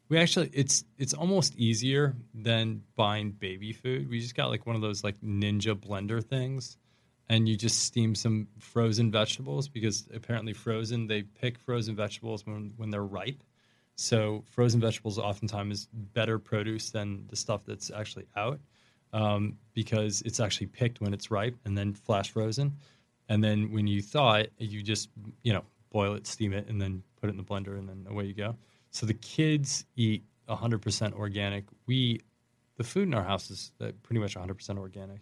We 0.09 0.17
actually 0.17 0.49
it's 0.53 0.83
it's 0.97 1.13
almost 1.13 1.55
easier 1.55 2.15
than 2.33 2.83
buying 2.95 3.31
baby 3.31 3.71
food. 3.71 4.09
We 4.09 4.19
just 4.19 4.35
got 4.35 4.49
like 4.49 4.65
one 4.65 4.75
of 4.75 4.81
those 4.81 5.03
like 5.03 5.19
ninja 5.21 5.75
blender 5.75 6.23
things 6.23 6.77
and 7.29 7.47
you 7.47 7.55
just 7.55 7.79
steam 7.83 8.15
some 8.15 8.47
frozen 8.59 9.11
vegetables 9.11 9.67
because 9.67 10.07
apparently 10.13 10.53
frozen 10.53 11.07
they 11.07 11.21
pick 11.23 11.57
frozen 11.57 11.95
vegetables 11.95 12.45
when 12.45 12.73
when 12.77 12.89
they're 12.89 13.11
ripe. 13.21 13.43
So 13.95 14.43
frozen 14.49 14.81
vegetables 14.81 15.19
oftentimes 15.19 15.79
is 15.79 15.87
better 15.93 16.39
produce 16.39 16.89
than 16.89 17.27
the 17.27 17.35
stuff 17.35 17.61
that's 17.65 17.91
actually 17.91 18.25
out 18.35 18.59
um, 19.13 19.57
because 19.73 20.21
it's 20.23 20.39
actually 20.39 20.67
picked 20.67 20.99
when 20.99 21.13
it's 21.13 21.29
ripe 21.31 21.55
and 21.63 21.77
then 21.77 21.93
flash 21.93 22.31
frozen. 22.31 22.73
And 23.29 23.43
then 23.43 23.71
when 23.71 23.87
you 23.87 24.01
thaw 24.01 24.35
it, 24.35 24.53
you 24.57 24.81
just 24.83 25.09
you 25.43 25.53
know 25.53 25.63
boil 25.91 26.13
it, 26.15 26.27
steam 26.27 26.53
it, 26.53 26.67
and 26.67 26.81
then 26.81 27.03
put 27.21 27.29
it 27.29 27.31
in 27.31 27.37
the 27.37 27.43
blender, 27.43 27.77
and 27.77 27.87
then 27.87 28.05
away 28.09 28.25
you 28.25 28.33
go. 28.33 28.55
So 28.91 29.05
the 29.05 29.13
kids 29.13 29.85
eat 29.95 30.23
100% 30.49 31.13
organic. 31.13 31.65
We, 31.87 32.21
the 32.77 32.83
food 32.83 33.07
in 33.07 33.13
our 33.13 33.23
house 33.23 33.49
is 33.49 33.71
uh, 33.81 33.91
pretty 34.03 34.19
much 34.19 34.35
100% 34.35 34.77
organic. 34.77 35.21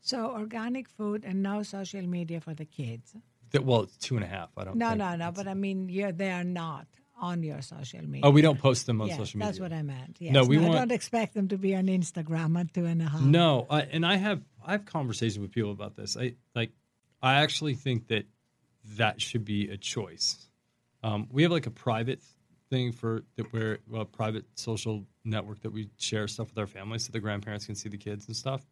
So 0.00 0.30
organic 0.30 0.88
food 0.88 1.24
and 1.26 1.42
no 1.42 1.62
social 1.62 2.02
media 2.02 2.40
for 2.40 2.54
the 2.54 2.64
kids. 2.64 3.14
That, 3.50 3.64
well, 3.64 3.82
it's 3.82 3.96
two 3.96 4.16
and 4.16 4.24
a 4.24 4.28
half. 4.28 4.50
I 4.56 4.64
don't. 4.64 4.76
No, 4.76 4.88
think 4.90 4.98
no, 4.98 5.16
no. 5.16 5.32
But 5.32 5.48
I 5.48 5.54
mean, 5.54 5.88
you're, 5.88 6.12
they 6.12 6.30
are 6.30 6.44
not 6.44 6.86
on 7.20 7.42
your 7.42 7.60
social 7.62 8.02
media. 8.02 8.22
Oh, 8.24 8.30
we 8.30 8.42
don't 8.42 8.58
post 8.58 8.86
them 8.86 9.00
on 9.00 9.08
Yes, 9.08 9.16
social 9.16 9.38
media. 9.38 9.48
that's 9.48 9.60
what 9.60 9.72
I 9.72 9.82
meant. 9.82 10.16
Yes. 10.20 10.32
No, 10.32 10.44
we 10.44 10.58
I 10.58 10.60
want- 10.60 10.74
don't 10.74 10.92
expect 10.92 11.34
them 11.34 11.48
to 11.48 11.58
be 11.58 11.74
on 11.74 11.86
Instagram 11.86 12.58
at 12.60 12.72
two 12.72 12.84
and 12.84 13.00
a 13.02 13.08
half. 13.08 13.20
No, 13.20 13.66
I, 13.70 13.82
and 13.82 14.04
I 14.06 14.16
have 14.16 14.42
I 14.64 14.72
have 14.72 14.84
conversations 14.84 15.38
with 15.38 15.52
people 15.52 15.72
about 15.72 15.96
this. 15.96 16.16
I 16.16 16.34
like 16.54 16.72
I 17.26 17.42
actually 17.42 17.74
think 17.74 18.06
that 18.06 18.24
that 18.96 19.20
should 19.20 19.44
be 19.44 19.68
a 19.68 19.76
choice. 19.76 20.48
Um, 21.02 21.26
we 21.32 21.42
have 21.42 21.50
like 21.50 21.66
a 21.66 21.72
private 21.72 22.22
thing 22.70 22.92
for 22.92 23.24
that 23.34 23.52
we're 23.52 23.78
a 23.92 24.04
private 24.04 24.44
social 24.54 25.04
network 25.24 25.60
that 25.62 25.72
we 25.72 25.90
share 25.98 26.28
stuff 26.28 26.50
with 26.50 26.58
our 26.58 26.68
families 26.68 27.04
so 27.04 27.10
the 27.10 27.18
grandparents 27.18 27.66
can 27.66 27.74
see 27.74 27.88
the 27.88 27.98
kids 27.98 28.28
and 28.28 28.36
stuff. 28.36 28.64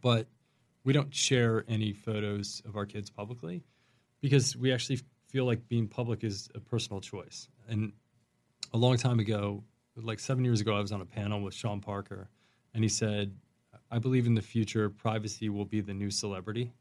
But 0.00 0.28
we 0.84 0.92
don't 0.92 1.12
share 1.12 1.64
any 1.66 1.92
photos 1.92 2.62
of 2.64 2.76
our 2.76 2.86
kids 2.86 3.10
publicly 3.10 3.64
because 4.20 4.56
we 4.56 4.72
actually 4.72 5.00
feel 5.28 5.44
like 5.44 5.66
being 5.66 5.88
public 5.88 6.22
is 6.22 6.48
a 6.54 6.60
personal 6.60 7.00
choice. 7.00 7.48
And 7.68 7.92
a 8.74 8.76
long 8.76 8.96
time 8.96 9.18
ago, 9.18 9.64
like 9.96 10.20
seven 10.20 10.44
years 10.44 10.60
ago, 10.60 10.76
I 10.76 10.80
was 10.80 10.92
on 10.92 11.00
a 11.00 11.06
panel 11.06 11.42
with 11.42 11.52
Sean 11.52 11.80
Parker, 11.80 12.30
and 12.74 12.84
he 12.84 12.88
said, 12.88 13.34
I 13.90 13.98
believe 13.98 14.28
in 14.28 14.34
the 14.34 14.42
future, 14.42 14.88
privacy 14.88 15.48
will 15.48 15.64
be 15.64 15.80
the 15.80 15.94
new 15.94 16.12
celebrity, 16.12 16.72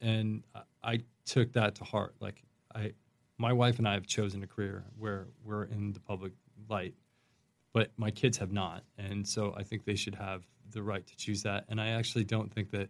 and 0.00 0.42
I 0.82 1.00
took 1.24 1.52
that 1.54 1.76
to 1.76 1.84
heart. 1.84 2.14
Like 2.20 2.42
I, 2.74 2.92
my 3.38 3.52
wife 3.52 3.78
and 3.78 3.88
I 3.88 3.94
have 3.94 4.06
chosen 4.06 4.42
a 4.42 4.46
career 4.46 4.84
where 4.98 5.26
we're 5.44 5.64
in 5.64 5.92
the 5.92 6.00
public 6.00 6.32
light, 6.68 6.94
but 7.72 7.90
my 7.96 8.10
kids 8.10 8.38
have 8.38 8.52
not, 8.52 8.84
and 8.98 9.26
so 9.26 9.54
I 9.56 9.62
think 9.62 9.84
they 9.84 9.96
should 9.96 10.14
have 10.14 10.42
the 10.70 10.82
right 10.82 11.06
to 11.06 11.16
choose 11.16 11.42
that. 11.42 11.64
And 11.68 11.80
I 11.80 11.88
actually 11.90 12.24
don't 12.24 12.52
think 12.52 12.70
that 12.70 12.88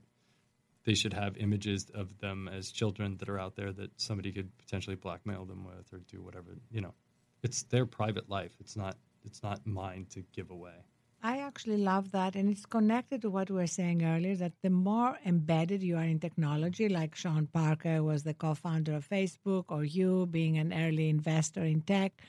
they 0.85 0.95
should 0.95 1.13
have 1.13 1.37
images 1.37 1.91
of 1.95 2.17
them 2.19 2.49
as 2.49 2.71
children 2.71 3.17
that 3.19 3.29
are 3.29 3.39
out 3.39 3.57
there 3.57 3.73
that 3.73 3.91
somebody 4.01 4.33
could 4.33 4.57
potentially 4.57 4.97
blackmail 4.97 5.45
them 5.45 5.65
with 5.65 5.93
or 5.93 5.99
do 5.99 6.23
whatever. 6.23 6.57
You 6.71 6.81
know, 6.81 6.95
it's 7.43 7.65
their 7.65 7.87
private 7.87 8.31
life. 8.31 8.53
It's 8.61 8.77
not. 8.77 8.97
It's 9.25 9.43
not 9.43 9.67
mine 9.67 10.07
to 10.11 10.23
give 10.33 10.51
away. 10.51 10.85
I 11.23 11.39
actually 11.39 11.79
love 11.79 12.13
that. 12.13 12.37
And 12.37 12.49
it's 12.49 12.67
connected 12.67 13.23
to 13.23 13.31
what 13.31 13.51
we 13.51 13.57
were 13.57 13.67
saying 13.67 14.05
earlier 14.05 14.37
that 14.37 14.53
the 14.63 14.71
more 14.71 15.19
embedded 15.25 15.83
you 15.83 15.97
are 15.97 16.05
in 16.05 16.21
technology, 16.21 16.89
like 16.89 17.15
Sean 17.15 17.47
Parker 17.47 18.03
was 18.03 18.23
the 18.23 18.35
co 18.35 18.55
founder 18.55 18.95
of 18.95 19.09
Facebook, 19.09 19.65
or 19.69 19.85
you 19.85 20.27
being 20.27 20.59
an 20.59 20.73
early 20.73 21.09
investor 21.09 21.65
in 21.65 21.81
tech, 21.83 22.23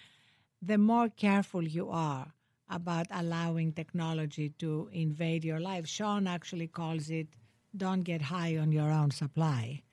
the 0.62 0.78
more 0.78 1.10
careful 1.10 1.64
you 1.64 1.90
are 1.90 2.34
about 2.70 3.08
allowing 3.12 3.72
technology 3.72 4.50
to 4.60 4.90
invade 4.92 5.46
your 5.46 5.60
life. 5.60 5.88
Sean 5.88 6.28
actually 6.28 6.68
calls 6.68 7.10
it 7.10 7.28
don't 7.76 8.04
get 8.04 8.22
high 8.22 8.58
on 8.58 8.72
your 8.72 8.92
own 8.92 9.12
supply. 9.12 9.84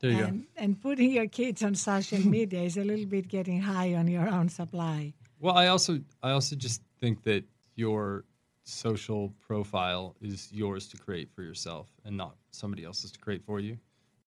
There 0.00 0.10
you 0.10 0.24
and, 0.24 0.40
go. 0.40 0.46
and 0.56 0.80
putting 0.80 1.10
your 1.10 1.26
kids 1.26 1.62
on 1.62 1.74
social 1.74 2.18
media 2.36 2.62
is 2.62 2.76
a 2.76 2.84
little 2.84 3.06
bit 3.06 3.28
getting 3.28 3.60
high 3.60 3.94
on 3.94 4.08
your 4.08 4.28
own 4.28 4.48
supply. 4.48 5.14
Well, 5.40 5.56
I 5.56 5.68
also 5.68 6.00
I 6.22 6.30
also 6.30 6.56
just 6.56 6.82
think 7.00 7.22
that 7.24 7.44
your 7.74 8.24
social 8.64 9.32
profile 9.46 10.16
is 10.20 10.50
yours 10.52 10.88
to 10.88 10.96
create 10.96 11.30
for 11.30 11.42
yourself 11.42 11.88
and 12.04 12.16
not 12.16 12.36
somebody 12.50 12.84
else's 12.84 13.12
to 13.12 13.18
create 13.18 13.44
for 13.44 13.60
you. 13.60 13.76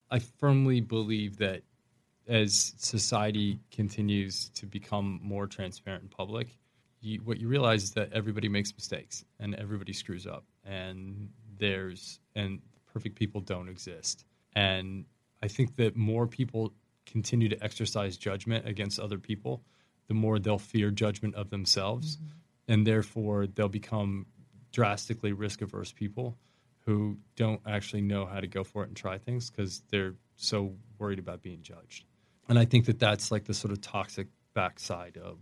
I 0.10 0.20
firmly 0.20 0.80
believe 0.80 1.38
that 1.38 1.64
as 2.28 2.74
society 2.78 3.60
continues 3.72 4.50
to 4.50 4.66
become 4.66 5.20
more 5.24 5.48
transparent 5.48 6.04
and 6.04 6.12
public, 6.12 6.58
you, 7.02 7.20
what 7.24 7.40
you 7.40 7.48
realize 7.48 7.84
is 7.84 7.92
that 7.92 8.14
everybody 8.14 8.50
makes 8.50 8.74
mistakes 8.74 9.26
and 9.40 9.56
everybody 9.56 9.94
screws 9.94 10.28
up, 10.28 10.46
and 10.66 11.30
there's 11.58 12.20
and 12.36 12.60
perfect 12.92 13.16
people 13.16 13.42
don't 13.42 13.70
exist. 13.70 14.26
And 14.54 15.06
I 15.42 15.48
think 15.48 15.76
that 15.78 15.96
more 15.96 16.28
people 16.28 16.74
continue 17.06 17.50
to 17.50 17.64
exercise 17.64 18.18
judgment 18.18 18.68
against 18.68 19.00
other 19.00 19.18
people, 19.18 19.64
the 20.08 20.14
more 20.14 20.40
they'll 20.40 20.58
fear 20.58 20.92
judgment 20.92 21.36
of 21.36 21.50
themselves. 21.50 22.18
Mm-hmm 22.18 22.38
and 22.68 22.86
therefore 22.86 23.48
they'll 23.48 23.70
become 23.70 24.26
drastically 24.72 25.34
risk 25.34 25.62
averse 25.62 25.92
people 25.92 26.38
who 26.86 27.18
don't 27.36 27.62
actually 27.66 28.02
know 28.02 28.26
how 28.26 28.40
to 28.40 28.48
go 28.48 28.64
for 28.64 28.84
it 28.84 28.88
and 28.88 28.96
try 28.96 29.18
things 29.18 29.50
because 29.50 29.82
they're 29.92 30.16
so 30.36 30.74
worried 30.98 31.20
about 31.20 31.42
being 31.42 31.62
judged. 31.62 32.06
And 32.48 32.58
I 32.58 32.66
think 32.66 32.86
that 32.86 33.00
that's 33.00 33.30
like 33.32 33.46
the 33.46 33.54
sort 33.54 33.72
of 33.74 33.82
toxic 33.82 34.28
backside 34.54 35.18
of 35.18 35.40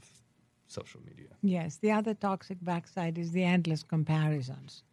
social 0.67 1.01
media. 1.05 1.29
Yes, 1.41 1.77
the 1.77 1.91
other 1.91 2.13
toxic 2.13 2.57
backside 2.61 3.17
is 3.17 3.31
the 3.31 3.43
endless 3.43 3.83
comparisons, 3.83 4.83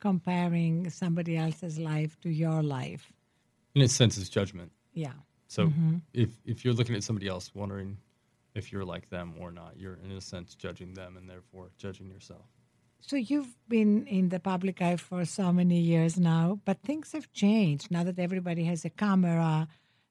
comparing 0.00 0.88
somebody 0.90 1.36
else's 1.36 1.78
life 1.78 2.18
to 2.22 2.30
your 2.30 2.62
life. 2.62 3.12
In 3.74 3.82
a 3.82 3.88
sense, 3.88 4.16
it's 4.16 4.30
judgment. 4.30 4.72
Yeah. 4.94 5.12
So 5.48 5.66
mm-hmm. 5.66 5.96
if 6.14 6.30
if 6.46 6.64
you're 6.64 6.74
looking 6.74 6.94
at 6.94 7.04
somebody 7.04 7.28
else, 7.28 7.54
wondering 7.54 7.98
if 8.54 8.72
you're 8.72 8.84
like 8.84 9.08
them 9.10 9.34
or 9.38 9.50
not. 9.50 9.74
You're, 9.76 9.98
in 10.04 10.12
a 10.12 10.20
sense, 10.20 10.54
judging 10.54 10.94
them 10.94 11.16
and 11.16 11.28
therefore 11.28 11.70
judging 11.78 12.08
yourself. 12.08 12.44
So 13.00 13.16
you've 13.16 13.56
been 13.68 14.06
in 14.06 14.28
the 14.28 14.38
public 14.38 14.80
eye 14.80 14.96
for 14.96 15.24
so 15.24 15.52
many 15.52 15.80
years 15.80 16.18
now, 16.18 16.60
but 16.64 16.82
things 16.82 17.12
have 17.12 17.32
changed 17.32 17.90
now 17.90 18.04
that 18.04 18.18
everybody 18.18 18.64
has 18.64 18.84
a 18.84 18.90
camera 18.90 19.66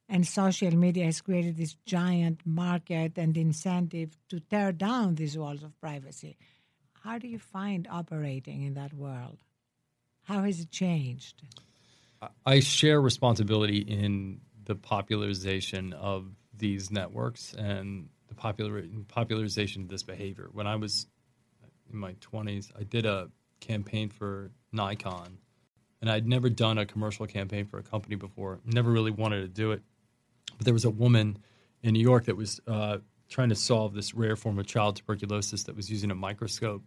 and 0.10 0.28
social 0.28 0.76
media 0.76 1.06
has 1.06 1.22
created 1.22 1.56
this 1.56 1.78
giant 1.86 2.42
market 2.46 3.18
and 3.18 3.38
incentive 3.38 4.18
to 4.28 4.42
tear 4.42 4.74
down 4.74 5.16
these 5.16 5.38
walls 5.38 5.64
of 5.64 5.80
privacy. 5.80 6.38
How 7.04 7.18
do 7.18 7.30
you 7.30 7.40
find 7.40 7.88
operating 7.90 8.62
in 8.64 8.74
that 8.74 8.94
world? 8.94 9.38
How 10.24 10.44
has 10.44 10.60
it 10.60 10.70
changed? 10.70 11.42
I 12.46 12.60
share 12.60 13.02
responsibility 13.02 13.80
in 13.80 14.42
the 14.66 14.76
popularization 14.76 15.94
of 15.94 16.28
these 16.56 16.92
networks 16.92 17.54
and 17.54 18.10
the 18.32 18.36
popular 18.36 18.82
popularization 19.10 19.82
of 19.82 19.90
this 19.90 20.04
behavior. 20.04 20.50
When 20.54 20.66
I 20.66 20.78
was 20.78 21.06
in 21.92 22.00
my 22.00 22.14
20s, 22.14 22.72
I 22.80 22.84
did 22.84 23.06
a 23.06 23.30
campaign 23.60 24.08
for 24.10 24.52
Nikon, 24.72 25.38
and 26.00 26.10
I'd 26.10 26.26
never 26.26 26.50
done 26.50 26.78
a 26.78 26.86
commercial 26.86 27.28
campaign 27.28 27.66
for 27.66 27.78
a 27.78 27.84
company 27.84 28.16
before. 28.16 28.62
Never 28.66 28.90
really 28.90 29.12
wanted 29.12 29.42
to 29.42 29.50
do 29.50 29.74
it, 29.74 29.82
but 30.58 30.64
there 30.64 30.74
was 30.74 30.86
a 30.86 30.90
woman 30.90 31.40
in 31.84 31.92
New 31.92 32.00
York 32.00 32.26
that 32.26 32.38
was 32.38 32.62
uh, 32.68 33.00
trying 33.28 33.50
to 33.50 33.56
solve 33.56 33.94
this 33.94 34.14
rare 34.14 34.38
form 34.38 34.58
of 34.58 34.66
child 34.66 34.96
tuberculosis 34.96 35.64
that 35.66 35.76
was 35.76 35.92
using 35.92 36.10
a 36.10 36.16
microscope 36.16 36.84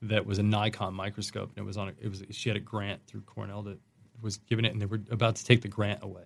that 0.00 0.24
was 0.24 0.38
a 0.38 0.42
Nikon 0.42 0.94
microscope, 0.94 1.50
and 1.54 1.64
it 1.64 1.66
was 1.66 1.76
on. 1.76 1.88
A, 1.88 1.92
it 2.00 2.08
was 2.08 2.22
she 2.30 2.48
had 2.48 2.56
a 2.56 2.60
grant 2.60 3.06
through 3.06 3.22
Cornell 3.22 3.62
that 3.64 3.78
was 4.22 4.38
giving 4.38 4.64
it, 4.64 4.72
and 4.72 4.80
they 4.80 4.86
were 4.86 5.00
about 5.10 5.36
to 5.36 5.44
take 5.44 5.60
the 5.60 5.68
grant 5.68 6.02
away, 6.02 6.24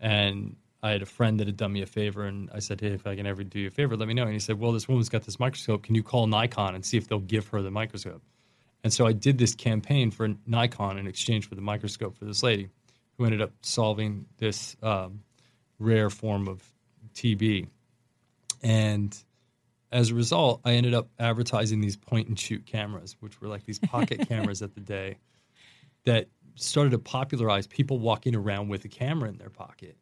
and 0.00 0.56
I 0.84 0.90
had 0.90 1.00
a 1.00 1.06
friend 1.06 1.40
that 1.40 1.46
had 1.46 1.56
done 1.56 1.72
me 1.72 1.80
a 1.80 1.86
favor, 1.86 2.26
and 2.26 2.50
I 2.52 2.58
said, 2.58 2.82
"Hey, 2.82 2.88
if 2.88 3.06
I 3.06 3.16
can 3.16 3.26
ever 3.26 3.42
do 3.42 3.58
you 3.58 3.68
a 3.68 3.70
favor, 3.70 3.96
let 3.96 4.06
me 4.06 4.12
know." 4.12 4.24
And 4.24 4.34
he 4.34 4.38
said, 4.38 4.60
"Well, 4.60 4.70
this 4.70 4.86
woman's 4.86 5.08
got 5.08 5.22
this 5.22 5.40
microscope. 5.40 5.82
Can 5.82 5.94
you 5.94 6.02
call 6.02 6.26
Nikon 6.26 6.74
and 6.74 6.84
see 6.84 6.98
if 6.98 7.08
they'll 7.08 7.20
give 7.20 7.48
her 7.48 7.62
the 7.62 7.70
microscope?" 7.70 8.22
And 8.84 8.92
so 8.92 9.06
I 9.06 9.14
did 9.14 9.38
this 9.38 9.54
campaign 9.54 10.10
for 10.10 10.28
Nikon 10.46 10.98
in 10.98 11.06
exchange 11.06 11.48
for 11.48 11.54
the 11.54 11.62
microscope 11.62 12.18
for 12.18 12.26
this 12.26 12.42
lady, 12.42 12.68
who 13.16 13.24
ended 13.24 13.40
up 13.40 13.52
solving 13.62 14.26
this 14.36 14.76
um, 14.82 15.22
rare 15.78 16.10
form 16.10 16.48
of 16.48 16.62
TB. 17.14 17.66
And 18.62 19.16
as 19.90 20.10
a 20.10 20.14
result, 20.14 20.60
I 20.66 20.72
ended 20.72 20.92
up 20.92 21.08
advertising 21.18 21.80
these 21.80 21.96
point 21.96 22.28
and 22.28 22.38
shoot 22.38 22.66
cameras, 22.66 23.16
which 23.20 23.40
were 23.40 23.48
like 23.48 23.64
these 23.64 23.78
pocket 23.78 24.28
cameras 24.28 24.60
at 24.60 24.74
the 24.74 24.80
day, 24.80 25.16
that 26.04 26.28
started 26.56 26.90
to 26.90 26.98
popularize 26.98 27.66
people 27.66 27.98
walking 27.98 28.34
around 28.34 28.68
with 28.68 28.84
a 28.84 28.88
camera 28.88 29.30
in 29.30 29.38
their 29.38 29.48
pocket 29.48 29.96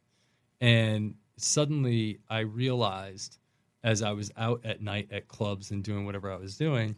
and 0.62 1.16
suddenly 1.36 2.20
I 2.30 2.40
realized 2.40 3.36
as 3.82 4.00
I 4.00 4.12
was 4.12 4.30
out 4.36 4.60
at 4.64 4.80
night 4.80 5.08
at 5.10 5.26
clubs 5.26 5.72
and 5.72 5.82
doing 5.82 6.06
whatever 6.06 6.30
I 6.30 6.36
was 6.36 6.56
doing 6.56 6.94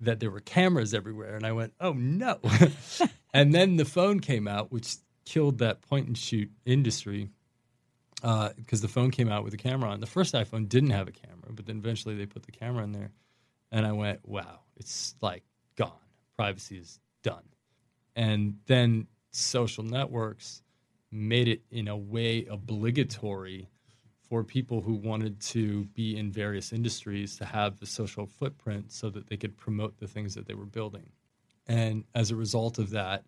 that 0.00 0.18
there 0.18 0.32
were 0.32 0.40
cameras 0.40 0.92
everywhere. 0.92 1.36
And 1.36 1.46
I 1.46 1.52
went, 1.52 1.72
oh 1.80 1.92
no. 1.92 2.40
and 3.32 3.54
then 3.54 3.76
the 3.76 3.84
phone 3.84 4.18
came 4.18 4.48
out, 4.48 4.72
which 4.72 4.96
killed 5.24 5.58
that 5.58 5.80
point 5.80 6.08
and 6.08 6.18
shoot 6.18 6.50
industry 6.66 7.30
because 8.16 8.80
uh, 8.80 8.82
the 8.82 8.88
phone 8.88 9.12
came 9.12 9.30
out 9.30 9.44
with 9.44 9.54
a 9.54 9.58
camera 9.58 9.90
on. 9.90 10.00
The 10.00 10.06
first 10.06 10.34
iPhone 10.34 10.68
didn't 10.68 10.90
have 10.90 11.06
a 11.06 11.12
camera, 11.12 11.52
but 11.52 11.66
then 11.66 11.78
eventually 11.78 12.16
they 12.16 12.26
put 12.26 12.42
the 12.42 12.52
camera 12.52 12.82
in 12.82 12.90
there. 12.90 13.12
And 13.70 13.86
I 13.86 13.92
went, 13.92 14.26
wow, 14.28 14.58
it's 14.76 15.14
like 15.20 15.44
gone. 15.76 15.92
Privacy 16.36 16.78
is 16.78 16.98
done. 17.22 17.44
And 18.16 18.56
then 18.66 19.06
social 19.30 19.84
networks 19.84 20.63
made 21.14 21.46
it 21.46 21.62
in 21.70 21.86
a 21.86 21.96
way 21.96 22.44
obligatory 22.50 23.68
for 24.28 24.42
people 24.42 24.80
who 24.80 24.94
wanted 24.94 25.40
to 25.40 25.84
be 25.94 26.16
in 26.16 26.32
various 26.32 26.72
industries 26.72 27.36
to 27.36 27.44
have 27.44 27.78
the 27.78 27.86
social 27.86 28.26
footprint 28.26 28.90
so 28.90 29.10
that 29.10 29.28
they 29.28 29.36
could 29.36 29.56
promote 29.56 29.98
the 29.98 30.08
things 30.08 30.34
that 30.34 30.46
they 30.46 30.54
were 30.54 30.66
building. 30.66 31.08
And 31.68 32.04
as 32.14 32.30
a 32.30 32.36
result 32.36 32.78
of 32.78 32.90
that, 32.90 33.24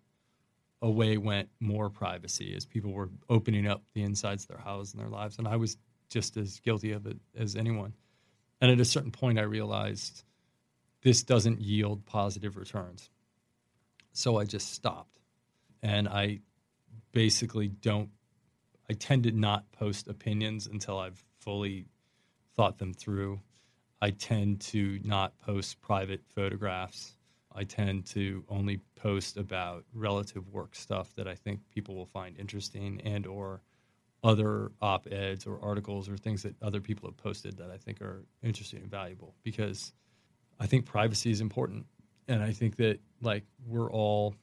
away 0.81 1.17
went 1.17 1.49
more 1.59 1.89
privacy 1.89 2.53
as 2.55 2.65
people 2.65 2.91
were 2.91 3.09
opening 3.29 3.67
up 3.67 3.83
the 3.93 4.03
insides 4.03 4.43
of 4.43 4.49
their 4.49 4.65
house 4.65 4.91
and 4.91 5.01
their 5.01 5.09
lives. 5.09 5.37
And 5.37 5.47
I 5.47 5.55
was 5.55 5.77
just 6.09 6.35
as 6.35 6.59
guilty 6.59 6.91
of 6.91 7.05
it 7.07 7.17
as 7.37 7.55
anyone. 7.55 7.93
And 8.59 8.69
at 8.69 8.79
a 8.79 8.85
certain 8.85 9.11
point, 9.11 9.39
I 9.39 9.43
realized 9.43 10.23
this 11.03 11.23
doesn't 11.23 11.61
yield 11.61 12.05
positive 12.05 12.57
returns. 12.57 13.09
So 14.11 14.37
I 14.37 14.45
just 14.45 14.73
stopped. 14.73 15.19
And 15.81 16.07
I 16.07 16.39
basically 17.17 17.67
don't 17.67 18.11
I 18.91 18.93
tend 18.93 19.23
to 19.23 19.31
not 19.31 19.71
post 19.71 20.07
opinions 20.07 20.67
until 20.67 20.99
I've 20.99 21.25
fully 21.39 21.87
thought 22.55 22.77
them 22.77 22.93
through. 22.93 23.41
I 23.99 24.11
tend 24.11 24.61
to 24.73 24.99
not 25.03 25.33
post 25.39 25.81
private 25.81 26.21
photographs. 26.35 27.15
I 27.55 27.63
tend 27.63 28.05
to 28.07 28.43
only 28.49 28.81
post 28.95 29.35
about 29.35 29.83
relative 29.95 30.47
work 30.49 30.75
stuff 30.75 31.11
that 31.15 31.27
I 31.27 31.33
think 31.33 31.59
people 31.73 31.95
will 31.95 32.05
find 32.05 32.37
interesting 32.37 33.01
and 33.03 33.25
or 33.25 33.63
other 34.23 34.71
op-eds 34.79 35.47
or 35.47 35.59
articles 35.59 36.07
or 36.07 36.17
things 36.17 36.43
that 36.43 36.53
other 36.61 36.79
people 36.79 37.09
have 37.09 37.17
posted 37.17 37.57
that 37.57 37.71
I 37.71 37.77
think 37.77 37.99
are 37.99 38.25
interesting 38.43 38.83
and 38.83 38.91
valuable 38.91 39.33
because 39.41 39.91
I 40.59 40.67
think 40.67 40.85
privacy 40.85 41.31
is 41.31 41.41
important 41.41 41.87
and 42.27 42.43
I 42.43 42.51
think 42.51 42.75
that 42.75 42.99
like 43.23 43.43
we're 43.65 43.91
all 43.91 44.35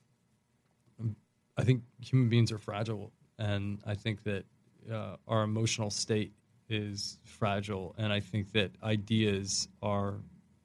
I 1.57 1.65
think 1.65 1.83
human 2.01 2.29
beings 2.29 2.51
are 2.53 2.59
fragile, 2.59 3.13
and 3.39 3.81
I 3.87 3.95
think 3.95 4.25
that 4.25 4.45
uh, 4.93 5.17
our 5.29 5.43
emotional 5.43 5.91
state 5.91 6.33
is 6.69 7.19
fragile, 7.25 7.95
and 7.99 8.13
I 8.13 8.21
think 8.21 8.53
that 8.53 8.73
ideas 8.83 9.69
are 9.83 10.15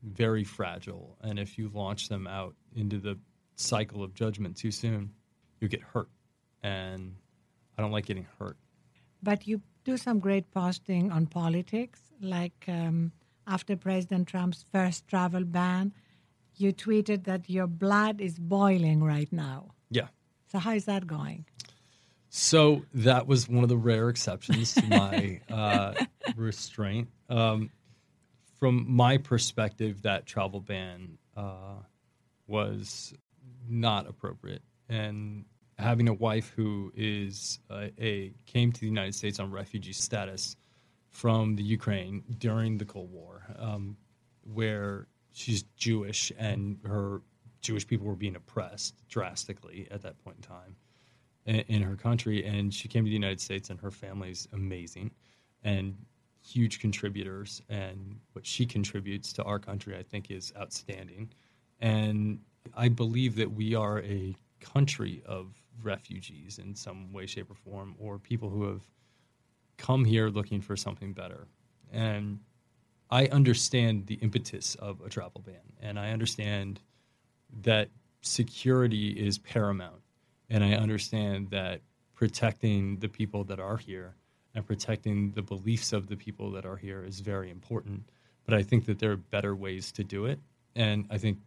very 0.04 0.44
fragile. 0.44 1.18
And 1.22 1.38
if 1.40 1.58
you 1.58 1.70
launch 1.74 2.10
them 2.10 2.28
out 2.28 2.56
into 2.76 2.98
the 2.98 3.18
cycle 3.56 4.04
of 4.04 4.14
judgment 4.14 4.58
too 4.58 4.72
soon, 4.72 5.12
you'll 5.60 5.70
get 5.70 5.82
hurt. 5.82 6.10
And 6.64 7.16
I 7.78 7.82
don't 7.82 7.92
like 7.92 8.06
getting 8.06 8.28
hurt. 8.40 8.58
But 9.22 9.48
you 9.48 9.62
do 9.84 9.98
some 9.98 10.20
great 10.20 10.52
posting 10.52 11.12
on 11.12 11.26
politics, 11.26 12.02
like 12.22 12.66
um, 12.68 13.12
after 13.48 13.76
President 13.76 14.28
Trump's 14.28 14.66
first 14.72 15.08
travel 15.08 15.44
ban, 15.44 15.94
you 16.56 16.74
tweeted 16.74 17.24
that 17.26 17.50
your 17.50 17.68
blood 17.68 18.22
is 18.22 18.38
boiling 18.38 19.04
right 19.04 19.32
now. 19.32 19.72
So 20.52 20.60
how 20.60 20.74
is 20.74 20.86
that 20.86 21.06
going? 21.06 21.46
So 22.30 22.86
that 22.94 23.28
was 23.28 23.50
one 23.50 23.64
of 23.64 23.70
the 23.70 23.78
rare 23.78 24.10
exceptions 24.10 24.74
to 24.76 24.86
my 24.88 25.42
uh, 25.50 25.94
restraint. 26.36 27.10
Um, 27.30 27.72
from 28.60 28.86
my 28.88 29.18
perspective, 29.18 30.04
that 30.04 30.26
travel 30.26 30.60
ban 30.60 31.18
uh, 31.36 31.78
was 32.48 33.14
not 33.68 34.08
appropriate, 34.08 34.62
and 34.90 35.46
having 35.78 36.10
a 36.10 36.14
wife 36.14 36.52
who 36.56 36.92
is 36.96 37.60
a, 37.70 37.92
a 38.00 38.34
came 38.46 38.72
to 38.72 38.80
the 38.82 38.88
United 38.88 39.16
States 39.16 39.40
on 39.40 39.52
refugee 39.52 39.94
status 39.94 40.56
from 41.10 41.56
the 41.56 41.64
Ukraine 41.64 42.24
during 42.38 42.78
the 42.78 42.86
Cold 42.86 43.12
War, 43.12 43.44
um, 43.58 43.98
where 44.44 45.08
she's 45.32 45.64
Jewish 45.78 46.32
and 46.38 46.80
her 46.86 47.22
Jewish 47.62 47.86
people 47.86 48.08
were 48.08 48.16
being 48.16 48.36
oppressed 48.36 49.08
drastically 49.10 49.88
at 49.92 50.02
that 50.02 50.18
point 50.24 50.38
in 50.38 50.44
time 50.44 50.76
in, 51.46 51.56
in 51.68 51.82
her 51.82 51.96
country, 51.96 52.46
and 52.46 52.74
she 52.74 52.88
came 52.88 53.04
to 53.04 53.10
the 53.10 53.14
United 53.14 53.42
States, 53.42 53.70
and 53.70 53.80
her 53.80 53.92
family's 53.92 54.48
amazing 54.54 55.12
and 55.64 55.96
huge 56.42 56.80
contributors, 56.80 57.62
and 57.70 58.20
what 58.34 58.46
she 58.46 58.66
contributes 58.66 59.34
to 59.34 59.44
our 59.44 59.60
country, 59.60 59.98
I 59.98 60.04
think, 60.04 60.32
is 60.32 60.54
outstanding. 60.58 61.30
And 61.80 62.40
I 62.76 62.90
believe 62.90 63.36
that 63.36 63.52
we 63.52 63.76
are 63.76 64.00
a 64.02 64.36
country 64.60 65.22
of 65.26 65.54
refugees 65.84 66.60
in 66.60 66.76
some 66.76 67.12
way, 67.12 67.26
shape, 67.26 67.52
or 67.52 67.56
form, 67.56 67.96
or 68.00 68.18
people 68.20 68.50
who 68.50 68.64
have 68.64 68.82
come 69.78 70.06
here 70.06 70.30
looking 70.30 70.62
for 70.62 70.76
something 70.76 71.14
better. 71.14 71.48
And 71.92 72.40
I 73.10 73.26
understand 73.28 74.08
the 74.08 74.16
impetus 74.16 74.76
of 74.76 75.02
a 75.02 75.10
travel 75.10 75.42
ban, 75.46 75.74
and 75.82 76.00
I 76.00 76.12
understand 76.12 76.80
that 77.62 77.90
security 78.22 79.10
is 79.10 79.38
paramount, 79.38 80.02
and 80.50 80.64
I 80.64 80.74
understand 80.74 81.50
that 81.52 81.82
protecting 82.14 82.98
the 82.98 83.10
people 83.10 83.44
that 83.46 83.60
are 83.60 83.78
here 83.78 84.16
and 84.56 84.66
protecting 84.66 85.32
the 85.32 85.42
beliefs 85.42 85.94
of 85.94 86.08
the 86.08 86.18
people 86.18 86.52
that 86.52 86.66
are 86.66 86.76
here 86.76 87.04
is 87.04 87.20
very 87.20 87.50
important. 87.50 88.10
But 88.46 88.54
I 88.56 88.64
think 88.64 88.86
that 88.86 89.00
there 89.00 89.12
are 89.12 89.18
better 89.18 89.56
ways 89.56 89.92
to 89.94 90.04
do 90.04 90.26
it, 90.26 90.40
and 90.76 91.06
I 91.10 91.18
think 91.18 91.38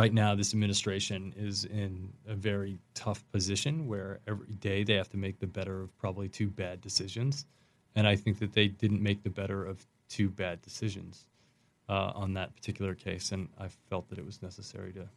right 0.00 0.14
now 0.14 0.34
this 0.34 0.54
administration 0.54 1.34
is 1.36 1.64
in 1.64 2.10
a 2.26 2.34
very 2.34 2.78
tough 2.94 3.22
position 3.32 3.86
where 3.86 4.20
every 4.26 4.54
day 4.54 4.82
they 4.82 4.94
have 4.94 5.10
to 5.10 5.18
make 5.18 5.38
the 5.38 5.46
better 5.46 5.82
of 5.82 5.98
probably 5.98 6.28
two 6.28 6.48
bad 6.48 6.80
decisions. 6.80 7.44
And 7.96 8.06
i 8.06 8.16
think 8.16 8.38
that 8.38 8.52
they 8.52 8.68
didn't 8.68 9.02
make 9.02 9.22
the 9.22 9.30
better 9.30 9.64
of 9.64 9.84
two 10.08 10.30
bad 10.30 10.62
decisions 10.62 11.26
uh, 11.88 12.12
on 12.14 12.34
that 12.34 12.54
particular 12.54 12.94
case. 12.94 13.32
And 13.32 13.48
i 13.58 13.68
felt 13.90 14.08
that 14.08 14.18
it 14.18 14.24
was 14.24 14.40
necessary 14.42 14.92
to 14.94 15.08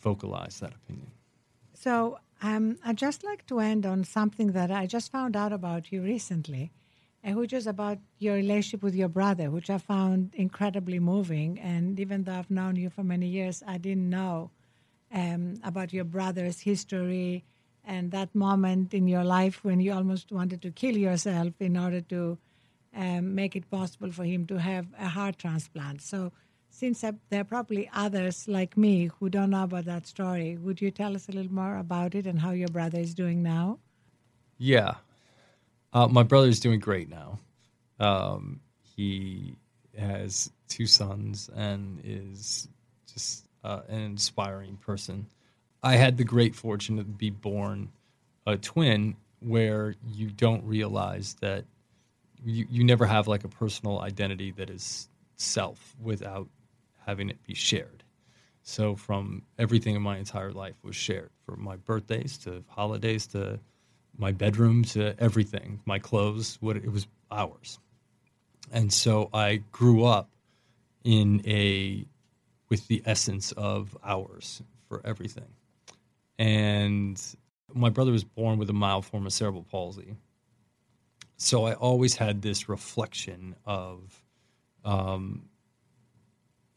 vocalize 0.00 0.60
that 0.60 0.74
opinion 0.74 1.10
So 1.74 2.18
um, 2.42 2.78
I'd 2.84 2.96
just 2.96 3.24
like 3.24 3.46
to 3.46 3.60
end 3.60 3.84
on 3.86 4.04
something 4.04 4.52
that 4.52 4.70
I 4.70 4.86
just 4.86 5.10
found 5.10 5.36
out 5.36 5.52
about 5.52 5.92
you 5.92 6.02
recently, 6.02 6.72
and 7.22 7.36
which 7.36 7.52
is 7.52 7.66
about 7.66 7.98
your 8.18 8.34
relationship 8.34 8.82
with 8.82 8.94
your 8.94 9.08
brother, 9.08 9.50
which 9.50 9.70
I 9.70 9.78
found 9.78 10.32
incredibly 10.34 10.98
moving. 10.98 11.58
And 11.58 11.98
even 11.98 12.24
though 12.24 12.34
I've 12.34 12.50
known 12.50 12.76
you 12.76 12.90
for 12.90 13.02
many 13.02 13.26
years, 13.26 13.62
I 13.66 13.78
didn't 13.78 14.08
know 14.08 14.50
um, 15.12 15.54
about 15.62 15.92
your 15.92 16.04
brother's 16.04 16.60
history 16.60 17.44
and 17.84 18.10
that 18.12 18.34
moment 18.34 18.94
in 18.94 19.06
your 19.08 19.24
life 19.24 19.62
when 19.64 19.80
you 19.80 19.92
almost 19.92 20.32
wanted 20.32 20.62
to 20.62 20.70
kill 20.70 20.96
yourself 20.96 21.52
in 21.60 21.76
order 21.76 22.00
to 22.00 22.38
um, 22.96 23.34
make 23.34 23.56
it 23.56 23.70
possible 23.70 24.10
for 24.12 24.24
him 24.24 24.46
to 24.46 24.58
have 24.58 24.86
a 24.98 25.08
heart 25.08 25.38
transplant. 25.38 26.00
So, 26.02 26.32
since 26.74 27.02
there 27.02 27.40
are 27.40 27.44
probably 27.44 27.88
others 27.94 28.48
like 28.48 28.76
me 28.76 29.06
who 29.06 29.28
don't 29.28 29.50
know 29.50 29.62
about 29.62 29.84
that 29.84 30.06
story, 30.06 30.56
would 30.56 30.80
you 30.80 30.90
tell 30.90 31.14
us 31.14 31.28
a 31.28 31.32
little 31.32 31.52
more 31.52 31.76
about 31.76 32.14
it 32.16 32.26
and 32.26 32.40
how 32.40 32.50
your 32.50 32.68
brother 32.68 32.98
is 32.98 33.14
doing 33.14 33.42
now? 33.42 33.78
Yeah. 34.58 34.94
Uh, 35.92 36.08
my 36.08 36.26
is 36.32 36.58
doing 36.58 36.80
great 36.80 37.08
now. 37.08 37.38
Um, 38.00 38.60
he 38.96 39.56
has 39.96 40.50
two 40.68 40.86
sons 40.86 41.48
and 41.54 42.00
is 42.02 42.68
just 43.12 43.46
uh, 43.62 43.82
an 43.88 44.00
inspiring 44.00 44.76
person. 44.76 45.26
I 45.80 45.94
had 45.94 46.16
the 46.16 46.24
great 46.24 46.56
fortune 46.56 46.96
to 46.96 47.04
be 47.04 47.30
born 47.30 47.92
a 48.46 48.56
twin 48.56 49.14
where 49.38 49.94
you 50.12 50.30
don't 50.30 50.64
realize 50.64 51.36
that 51.40 51.66
you, 52.44 52.66
you 52.68 52.82
never 52.82 53.06
have 53.06 53.28
like 53.28 53.44
a 53.44 53.48
personal 53.48 54.00
identity 54.00 54.50
that 54.52 54.70
is 54.70 55.08
self 55.36 55.94
without 56.02 56.48
having 57.06 57.30
it 57.30 57.42
be 57.42 57.54
shared. 57.54 58.02
So 58.62 58.96
from 58.96 59.42
everything 59.58 59.94
in 59.94 60.02
my 60.02 60.16
entire 60.16 60.52
life 60.52 60.76
was 60.82 60.96
shared, 60.96 61.30
from 61.44 61.62
my 61.62 61.76
birthdays 61.76 62.38
to 62.38 62.64
holidays 62.68 63.26
to 63.28 63.60
my 64.16 64.32
bedroom 64.32 64.84
to 64.84 65.14
everything, 65.18 65.80
my 65.84 65.98
clothes, 65.98 66.56
what 66.60 66.76
it 66.76 66.90
was 66.90 67.06
ours. 67.30 67.78
And 68.72 68.92
so 68.92 69.28
I 69.34 69.62
grew 69.70 70.04
up 70.04 70.30
in 71.04 71.42
a 71.46 72.06
with 72.70 72.88
the 72.88 73.02
essence 73.04 73.52
of 73.52 73.96
ours 74.02 74.62
for 74.88 75.02
everything. 75.04 75.52
And 76.38 77.20
my 77.72 77.90
brother 77.90 78.12
was 78.12 78.24
born 78.24 78.58
with 78.58 78.70
a 78.70 78.72
mild 78.72 79.04
form 79.04 79.26
of 79.26 79.32
cerebral 79.32 79.64
palsy. 79.64 80.16
So 81.36 81.66
I 81.66 81.74
always 81.74 82.16
had 82.16 82.40
this 82.40 82.68
reflection 82.68 83.56
of 83.66 84.22
um, 84.84 85.50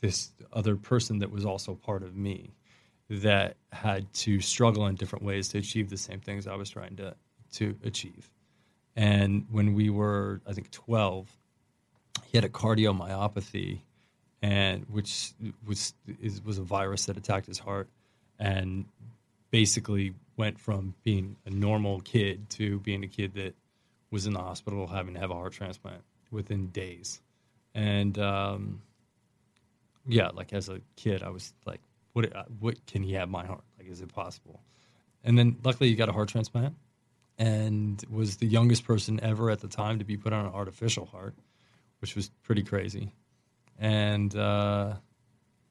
this 0.01 0.31
other 0.53 0.75
person 0.75 1.19
that 1.19 1.31
was 1.31 1.45
also 1.45 1.75
part 1.75 2.03
of 2.03 2.15
me 2.15 2.53
that 3.09 3.55
had 3.71 4.11
to 4.13 4.39
struggle 4.41 4.85
in 4.87 4.95
different 4.95 5.23
ways 5.23 5.49
to 5.49 5.57
achieve 5.57 5.89
the 5.89 5.97
same 5.97 6.19
things 6.19 6.47
I 6.47 6.55
was 6.55 6.69
trying 6.69 6.95
to 6.97 7.15
to 7.53 7.75
achieve. 7.83 8.29
And 8.95 9.45
when 9.49 9.73
we 9.73 9.89
were, 9.89 10.41
I 10.45 10.53
think, 10.53 10.71
12, 10.71 11.31
he 12.25 12.37
had 12.37 12.43
a 12.43 12.49
cardiomyopathy, 12.49 13.81
and 14.41 14.85
which 14.89 15.33
was 15.65 15.93
is, 16.21 16.43
was 16.43 16.57
a 16.57 16.63
virus 16.63 17.05
that 17.05 17.15
attacked 17.15 17.47
his 17.47 17.59
heart, 17.59 17.87
and 18.39 18.85
basically 19.49 20.13
went 20.35 20.59
from 20.59 20.93
being 21.03 21.37
a 21.45 21.49
normal 21.49 22.01
kid 22.01 22.49
to 22.49 22.79
being 22.79 23.03
a 23.03 23.07
kid 23.07 23.33
that 23.35 23.55
was 24.11 24.25
in 24.25 24.33
the 24.33 24.39
hospital 24.39 24.87
having 24.87 25.13
to 25.13 25.19
have 25.19 25.31
a 25.31 25.33
heart 25.33 25.53
transplant 25.53 26.01
within 26.31 26.67
days. 26.67 27.21
And 27.73 28.17
um, 28.19 28.81
yeah, 30.07 30.29
like 30.29 30.53
as 30.53 30.69
a 30.69 30.81
kid, 30.95 31.23
I 31.23 31.29
was 31.29 31.53
like, 31.65 31.81
what, 32.13 32.31
what 32.59 32.85
can 32.87 33.03
he 33.03 33.13
have 33.13 33.29
my 33.29 33.45
heart? 33.45 33.63
Like, 33.77 33.89
is 33.89 34.01
it 34.01 34.13
possible? 34.13 34.61
And 35.23 35.37
then 35.37 35.57
luckily, 35.63 35.89
he 35.89 35.95
got 35.95 36.09
a 36.09 36.13
heart 36.13 36.29
transplant 36.29 36.75
and 37.37 38.03
was 38.09 38.37
the 38.37 38.47
youngest 38.47 38.85
person 38.85 39.19
ever 39.21 39.49
at 39.49 39.59
the 39.59 39.67
time 39.67 39.99
to 39.99 40.05
be 40.05 40.17
put 40.17 40.33
on 40.33 40.45
an 40.45 40.51
artificial 40.51 41.05
heart, 41.05 41.35
which 41.99 42.15
was 42.15 42.29
pretty 42.43 42.63
crazy. 42.63 43.13
And 43.77 44.35
uh, 44.35 44.93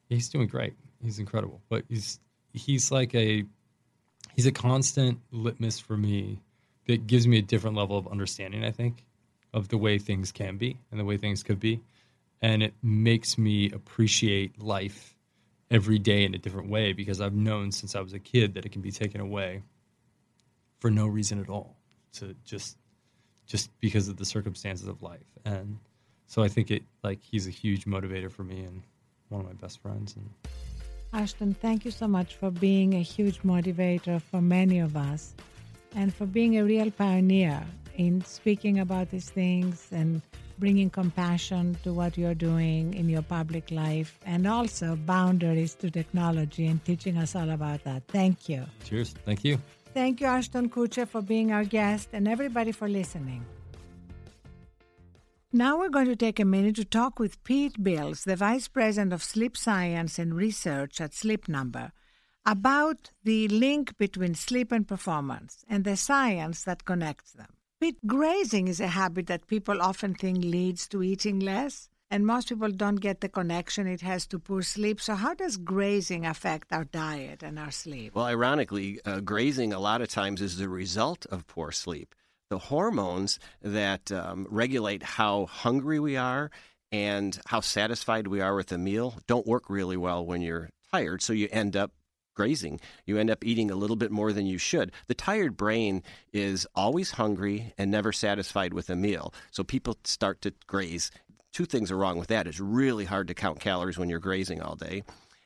he's 0.09 0.29
doing 0.29 0.47
great. 0.47 0.75
He's 1.03 1.19
incredible. 1.19 1.61
But 1.69 1.85
he's 1.89 2.21
he's 2.53 2.91
like 2.91 3.15
a 3.15 3.45
he's 4.35 4.47
a 4.47 4.53
constant 4.53 5.21
litmus 5.31 5.81
for 5.81 5.97
me 5.97 6.41
that 6.87 7.07
gives 7.07 7.27
me 7.27 7.39
a 7.39 7.43
different 7.43 7.77
level 7.77 7.99
of 7.99 8.07
understanding. 8.07 8.65
I 8.65 8.71
think 8.71 9.05
of 9.53 9.69
the 9.69 9.79
way 9.79 9.99
things 9.99 10.33
can 10.33 10.57
be 10.57 10.79
and 10.91 11.01
the 11.01 11.05
way 11.05 11.17
things 11.17 11.43
could 11.43 11.59
be, 11.59 11.81
and 12.43 12.63
it 12.63 12.75
makes 12.83 13.39
me 13.39 13.71
appreciate 13.71 14.61
life 14.61 15.17
every 15.71 15.99
day 15.99 16.25
in 16.25 16.35
a 16.35 16.39
different 16.39 16.69
way 16.69 16.93
because 16.93 17.21
I've 17.21 17.35
known 17.35 17.73
since 17.73 17.97
I 17.97 18.01
was 18.01 18.13
a 18.13 18.19
kid 18.19 18.55
that 18.55 18.65
it 18.65 18.71
can 18.71 18.83
be 18.83 18.93
taken 18.93 19.21
away 19.21 19.63
for 20.79 20.91
no 20.91 21.07
reason 21.07 21.41
at 21.41 21.49
all 21.49 21.77
to 22.15 22.35
just 22.45 22.77
just 23.47 23.71
because 23.81 24.09
of 24.09 24.17
the 24.17 24.25
circumstances 24.25 24.89
of 24.89 25.03
life. 25.03 25.27
And 25.45 25.79
so 26.27 26.43
i 26.43 26.49
think 26.49 26.71
it 26.71 26.83
like 27.05 27.21
he's 27.23 27.47
a 27.47 27.51
huge 27.51 27.85
motivator 27.85 28.31
for 28.31 28.43
me 28.43 28.61
and 28.61 28.83
one 29.29 29.41
of 29.41 29.47
my 29.47 29.53
best 29.55 29.81
friends. 29.81 30.15
And 30.17 30.31
Ashton, 31.13 31.55
thank 31.55 31.85
you 31.85 31.91
so 31.91 32.07
much 32.07 32.35
for 32.35 32.51
being 32.51 32.95
a 32.95 33.03
huge 33.03 33.41
motivator 33.43 34.21
for 34.21 34.41
many 34.41 34.79
of 34.81 34.97
us 34.97 35.35
and 35.95 36.13
for 36.15 36.27
being 36.27 36.59
a 36.59 36.65
real 36.65 36.91
pioneer 36.91 37.65
in 37.97 38.25
speaking 38.25 38.79
about 38.81 39.11
these 39.11 39.31
things 39.31 39.89
and 39.93 40.21
bringing 40.59 40.91
compassion 40.91 41.77
to 41.83 41.93
what 41.93 42.17
you're 42.17 42.35
doing 42.35 42.95
in 42.95 43.09
your 43.09 43.23
public 43.23 43.71
life 43.71 44.19
and 44.25 44.47
also 44.47 44.97
boundaries 44.97 45.75
to 45.75 45.91
technology 45.91 46.67
and 46.67 46.85
teaching 46.85 47.17
us 47.19 47.35
all 47.35 47.51
about 47.51 47.85
that. 47.85 48.03
Thank 48.09 48.49
you. 48.49 48.65
cheers 48.85 49.15
thank 49.25 49.45
you 49.45 49.59
Thank 49.95 50.21
you, 50.21 50.27
Ashton 50.27 50.69
Kutcher, 50.69 51.09
for 51.09 51.23
being 51.23 51.53
our 51.53 51.65
guest 51.65 52.11
and 52.13 52.29
everybody 52.29 52.71
for 52.71 52.87
listening. 52.87 53.47
Now 55.55 55.79
we're 55.79 55.89
going 55.89 56.09
to 56.09 56.17
take 56.17 56.39
a 56.39 56.45
minute 56.45 56.77
to 56.77 56.85
talk 56.85 57.19
with 57.19 57.43
Pete 57.45 57.83
Bils, 57.83 58.25
the 58.25 58.37
Vice 58.37 58.69
President 58.69 59.15
of 59.15 59.25
Sleep 59.25 59.57
Science 59.57 60.19
and 60.19 60.35
Research 60.35 61.01
at 61.01 61.15
Sleep 61.15 61.49
Number. 61.49 61.93
about 62.47 63.11
the 63.25 63.49
link 63.49 63.99
between 63.99 64.35
sleep 64.35 64.71
and 64.71 64.87
performance 64.87 65.65
and 65.69 65.83
the 65.83 65.97
science 65.97 66.63
that 66.63 66.85
connects 66.85 67.33
them. 67.33 67.56
Pete, 67.79 67.99
grazing 68.07 68.69
is 68.69 68.81
a 68.81 68.87
habit 68.87 69.27
that 69.27 69.47
people 69.47 69.83
often 69.83 70.15
think 70.15 70.43
leads 70.43 70.89
to 70.89 71.03
eating 71.03 71.39
less, 71.39 71.91
and 72.11 72.27
most 72.27 72.49
people 72.49 72.71
don't 72.71 72.97
get 72.97 73.21
the 73.21 73.29
connection 73.29 73.87
it 73.87 74.01
has 74.01 74.27
to 74.27 74.39
poor 74.39 74.63
sleep. 74.63 74.99
So, 74.99 75.15
how 75.15 75.35
does 75.35 75.59
grazing 75.59 76.25
affect 76.25 76.73
our 76.73 76.85
diet 76.85 77.43
and 77.43 77.59
our 77.59 77.71
sleep? 77.71 78.15
Well, 78.15 78.25
ironically, 78.25 79.01
uh, 79.05 79.21
grazing 79.21 79.75
a 79.75 79.79
lot 79.79 80.01
of 80.01 80.09
times 80.09 80.41
is 80.41 80.57
the 80.57 80.71
result 80.71 81.27
of 81.27 81.47
poor 81.47 81.71
sleep. 81.71 82.15
The 82.49 82.59
hormones 82.59 83.39
that 83.61 84.11
um, 84.11 84.47
regulate 84.49 85.03
how 85.03 85.45
hungry 85.45 86.01
we 86.01 86.17
are 86.17 86.51
and 86.91 87.39
how 87.45 87.61
satisfied 87.61 88.27
we 88.27 88.41
are 88.41 88.55
with 88.55 88.73
a 88.73 88.79
meal 88.79 89.17
don't 89.27 89.47
work 89.47 89.69
really 89.69 89.99
well 89.99 90.25
when 90.25 90.41
you're 90.41 90.71
tired. 90.91 91.21
So 91.21 91.35
you 91.35 91.49
end 91.53 91.77
up 91.77 91.93
grazing. 92.37 92.79
You 93.05 93.19
end 93.19 93.31
up 93.31 93.45
eating 93.45 93.71
a 93.71 93.75
little 93.75 93.97
bit 93.97 94.13
more 94.13 94.33
than 94.33 94.47
you 94.47 94.59
should. 94.59 94.93
The 95.09 95.15
tired 95.15 95.57
brain 95.57 96.05
is 96.33 96.67
always 96.77 97.11
hungry 97.13 97.75
and 97.77 97.91
never 97.91 98.13
satisfied 98.13 98.73
with 98.73 98.89
a 98.91 98.95
meal. 98.95 99.35
So 99.51 99.65
people 99.65 99.99
start 100.05 100.41
to 100.43 100.55
graze. 100.69 101.11
Two 101.53 101.65
things 101.65 101.91
are 101.91 101.97
wrong 101.97 102.19
with 102.19 102.29
that. 102.29 102.47
It's 102.47 102.61
really 102.61 103.07
hard 103.07 103.27
to 103.29 103.35
count 103.35 103.59
calories 103.59 103.99
when 103.99 104.09
you're 104.09 104.21
grazing 104.21 104.63
all 104.63 104.77
day. 104.77 105.03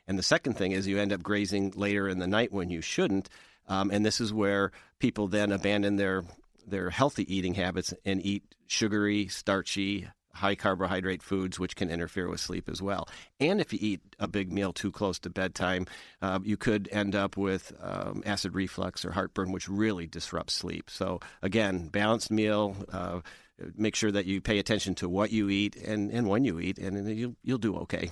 And 0.06 0.18
the 0.18 0.24
second 0.24 0.54
thing 0.54 0.72
is 0.72 0.86
you 0.86 0.98
end 0.98 1.12
up 1.12 1.22
grazing 1.22 1.72
later 1.76 2.08
in 2.08 2.18
the 2.18 2.26
night 2.26 2.52
when 2.52 2.68
you 2.68 2.80
shouldn't. 2.80 3.30
Um, 3.68 3.90
and 3.90 4.04
this 4.04 4.20
is 4.20 4.32
where 4.32 4.72
people 4.98 5.28
then 5.28 5.52
abandon 5.52 5.96
their 5.96 6.24
their 6.66 6.90
healthy 6.90 7.32
eating 7.34 7.54
habits 7.54 7.94
and 8.04 8.24
eat 8.24 8.44
sugary, 8.66 9.28
starchy, 9.28 10.08
high 10.32 10.54
carbohydrate 10.54 11.22
foods, 11.22 11.58
which 11.58 11.76
can 11.76 11.90
interfere 11.90 12.28
with 12.28 12.40
sleep 12.40 12.68
as 12.68 12.80
well. 12.80 13.08
And 13.38 13.60
if 13.60 13.72
you 13.72 13.78
eat 13.82 14.00
a 14.18 14.28
big 14.28 14.52
meal 14.52 14.72
too 14.72 14.90
close 14.90 15.18
to 15.20 15.30
bedtime, 15.30 15.86
uh, 16.22 16.40
you 16.42 16.56
could 16.56 16.88
end 16.92 17.14
up 17.14 17.36
with 17.36 17.72
um, 17.80 18.22
acid 18.24 18.54
reflux 18.54 19.04
or 19.04 19.12
heartburn, 19.12 19.52
which 19.52 19.68
really 19.68 20.06
disrupts 20.06 20.54
sleep. 20.54 20.90
So, 20.90 21.20
again, 21.42 21.88
balanced 21.88 22.30
meal. 22.30 22.76
Uh, 22.92 23.20
make 23.76 23.94
sure 23.94 24.10
that 24.10 24.26
you 24.26 24.40
pay 24.40 24.58
attention 24.58 24.94
to 24.96 25.08
what 25.08 25.30
you 25.30 25.50
eat 25.50 25.76
and, 25.76 26.10
and 26.10 26.28
when 26.28 26.44
you 26.44 26.60
eat, 26.60 26.78
and 26.78 27.16
you'll, 27.16 27.36
you'll 27.42 27.58
do 27.58 27.76
okay. 27.78 28.10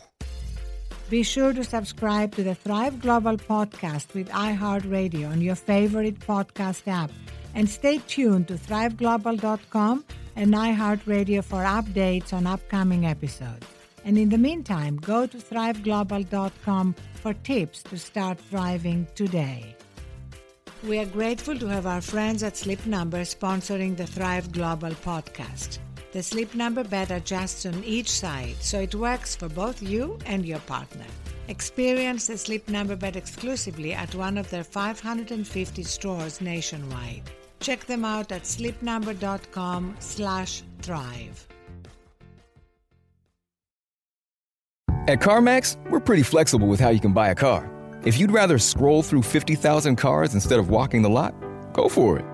Be 1.10 1.22
sure 1.22 1.54
to 1.54 1.64
subscribe 1.64 2.34
to 2.34 2.42
the 2.42 2.54
Thrive 2.54 3.00
Global 3.00 3.38
podcast 3.38 4.12
with 4.12 4.28
iHeartRadio 4.28 5.30
on 5.30 5.40
your 5.40 5.54
favorite 5.54 6.20
podcast 6.20 6.86
app. 6.86 7.10
And 7.54 7.68
stay 7.68 7.98
tuned 8.06 8.48
to 8.48 8.54
thriveglobal.com 8.54 10.04
and 10.38 10.54
iHeartRadio 10.54 11.42
for 11.42 11.64
updates 11.64 12.32
on 12.32 12.46
upcoming 12.46 13.04
episodes. 13.04 13.66
And 14.04 14.16
in 14.16 14.28
the 14.28 14.38
meantime, 14.38 14.96
go 14.96 15.26
to 15.26 15.36
thriveglobal.com 15.36 16.94
for 17.14 17.34
tips 17.34 17.82
to 17.82 17.98
start 17.98 18.38
thriving 18.38 19.08
today. 19.16 19.74
We 20.84 21.00
are 21.00 21.06
grateful 21.06 21.58
to 21.58 21.66
have 21.66 21.86
our 21.86 22.00
friends 22.00 22.44
at 22.44 22.56
Sleep 22.56 22.86
Number 22.86 23.22
sponsoring 23.22 23.96
the 23.96 24.06
Thrive 24.06 24.52
Global 24.52 24.90
podcast. 24.90 25.80
The 26.12 26.22
Sleep 26.22 26.54
Number 26.54 26.84
bed 26.84 27.10
adjusts 27.10 27.66
on 27.66 27.82
each 27.82 28.10
side, 28.10 28.54
so 28.60 28.78
it 28.78 28.94
works 28.94 29.34
for 29.34 29.48
both 29.48 29.82
you 29.82 30.18
and 30.24 30.46
your 30.46 30.60
partner. 30.60 31.04
Experience 31.48 32.28
the 32.28 32.38
Sleep 32.38 32.68
Number 32.68 32.94
bed 32.94 33.16
exclusively 33.16 33.92
at 33.92 34.14
one 34.14 34.38
of 34.38 34.48
their 34.50 34.64
550 34.64 35.82
stores 35.82 36.40
nationwide. 36.40 37.28
Check 37.60 37.86
them 37.86 38.04
out 38.04 38.32
at 38.32 38.42
sleepnumber.com 38.42 39.96
slash 39.98 40.62
thrive. 40.80 41.46
At 45.08 45.20
CarMax, 45.20 45.76
we're 45.88 46.00
pretty 46.00 46.22
flexible 46.22 46.68
with 46.68 46.80
how 46.80 46.90
you 46.90 47.00
can 47.00 47.14
buy 47.14 47.30
a 47.30 47.34
car. 47.34 47.70
If 48.04 48.18
you'd 48.18 48.30
rather 48.30 48.58
scroll 48.58 49.02
through 49.02 49.22
50,000 49.22 49.96
cars 49.96 50.34
instead 50.34 50.58
of 50.58 50.68
walking 50.68 51.00
the 51.00 51.08
lot, 51.08 51.34
go 51.72 51.88
for 51.88 52.18
it. 52.18 52.24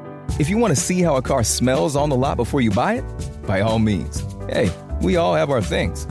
If 0.40 0.50
you 0.50 0.58
want 0.58 0.74
to 0.74 0.80
see 0.80 1.00
how 1.00 1.16
a 1.16 1.22
car 1.22 1.44
smells 1.44 1.94
on 1.94 2.08
the 2.08 2.16
lot 2.16 2.36
before 2.36 2.60
you 2.60 2.72
buy 2.72 2.94
it, 2.94 3.04
by 3.46 3.60
all 3.60 3.78
means. 3.78 4.24
Hey, 4.48 4.72
we 5.00 5.16
all 5.16 5.34
have 5.34 5.50
our 5.50 5.62
things. 5.62 6.06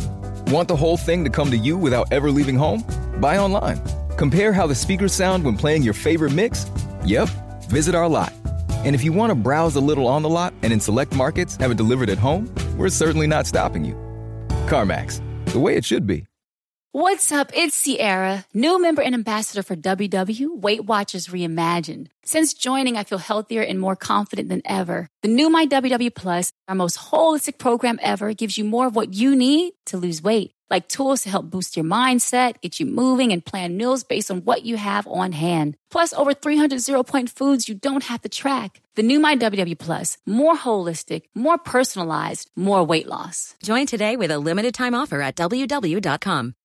Want 0.48 0.68
the 0.70 0.76
whole 0.76 0.98
thing 0.98 1.24
to 1.26 1.30
come 1.30 1.52
to 1.52 1.58
you 1.58 1.78
without 1.78 2.12
ever 2.14 2.32
leaving 2.32 2.56
home? 2.56 2.84
Buy 3.20 3.38
online. 3.38 3.82
Compare 4.18 4.54
how 4.54 4.66
the 4.66 4.76
speakers 4.76 5.14
sound 5.14 5.44
when 5.44 5.58
playing 5.58 5.84
your 5.84 5.94
favorite 5.94 6.32
mix? 6.34 6.70
Yep, 7.06 7.28
visit 7.70 7.94
our 7.94 8.08
lot. 8.08 8.32
And 8.84 8.96
if 8.96 9.04
you 9.04 9.14
want 9.14 9.32
to 9.32 9.36
browse 9.36 9.78
a 9.78 9.82
little 9.82 10.08
on 10.08 10.24
the 10.24 10.30
lot 10.30 10.54
and 10.62 10.74
in 10.74 10.80
select 10.80 11.16
markets 11.16 11.56
have 11.56 11.72
it 11.72 11.78
delivered 11.78 12.10
at 12.10 12.18
home, 12.18 12.54
we're 12.78 12.90
certainly 12.90 13.28
not 13.28 13.48
stopping 13.48 13.86
you. 13.86 13.94
CarMax, 14.68 15.22
the 15.54 15.60
way 15.60 15.78
it 15.78 15.86
should 15.86 16.06
be. 16.06 16.26
What's 16.92 17.32
up? 17.32 17.50
It's 17.56 17.76
Sierra, 17.76 18.46
new 18.54 18.80
member 18.80 19.02
and 19.02 19.16
ambassador 19.16 19.64
for 19.64 19.76
WW 19.76 20.60
Weight 20.60 20.86
Watchers 20.86 21.28
Reimagined. 21.28 22.10
Since 22.24 22.54
joining, 22.54 22.98
I 22.98 23.04
feel 23.04 23.18
healthier 23.18 23.64
and 23.64 23.80
more 23.80 23.96
confident 23.96 24.50
than 24.50 24.62
ever. 24.64 25.10
The 25.24 25.28
new 25.28 25.50
My 25.50 25.66
WW 25.66 26.14
Plus, 26.14 26.52
our 26.68 26.76
most 26.76 27.00
holistic 27.00 27.58
program 27.58 27.98
ever, 28.02 28.34
gives 28.34 28.60
you 28.60 28.64
more 28.64 28.86
of 28.86 28.96
what 28.96 29.14
you 29.16 29.36
need 29.36 29.74
to 29.88 29.98
lose 29.98 30.22
weight 30.22 30.53
like 30.70 30.88
tools 30.88 31.24
to 31.24 31.30
help 31.30 31.50
boost 31.50 31.76
your 31.76 31.86
mindset, 31.86 32.62
get 32.62 32.80
you 32.80 32.86
moving, 32.86 33.32
and 33.32 33.46
plan 33.46 33.78
meals 33.78 34.04
based 34.04 34.32
on 34.32 34.42
what 34.42 34.64
you 34.66 34.78
have 34.78 35.08
on 35.08 35.32
hand. 35.32 35.76
Plus, 35.92 36.14
over 36.14 36.34
300 36.34 36.80
zero 36.80 37.04
point 37.04 37.30
foods 37.30 37.68
you 37.68 37.76
don't 37.76 38.04
have 38.04 38.22
to 38.22 38.30
track. 38.30 38.82
The 38.96 39.04
new 39.04 39.20
My 39.20 39.36
WW 39.36 39.78
Plus, 39.78 40.18
more 40.26 40.56
holistic, 40.56 41.24
more 41.36 41.58
personalized, 41.58 42.50
more 42.56 42.84
weight 42.84 43.08
loss. 43.08 43.56
Join 43.64 43.86
today 43.86 44.16
with 44.16 44.32
a 44.32 44.40
limited 44.40 44.74
time 44.74 44.94
offer 44.96 45.22
at 45.22 45.36
WW.com. 45.36 46.56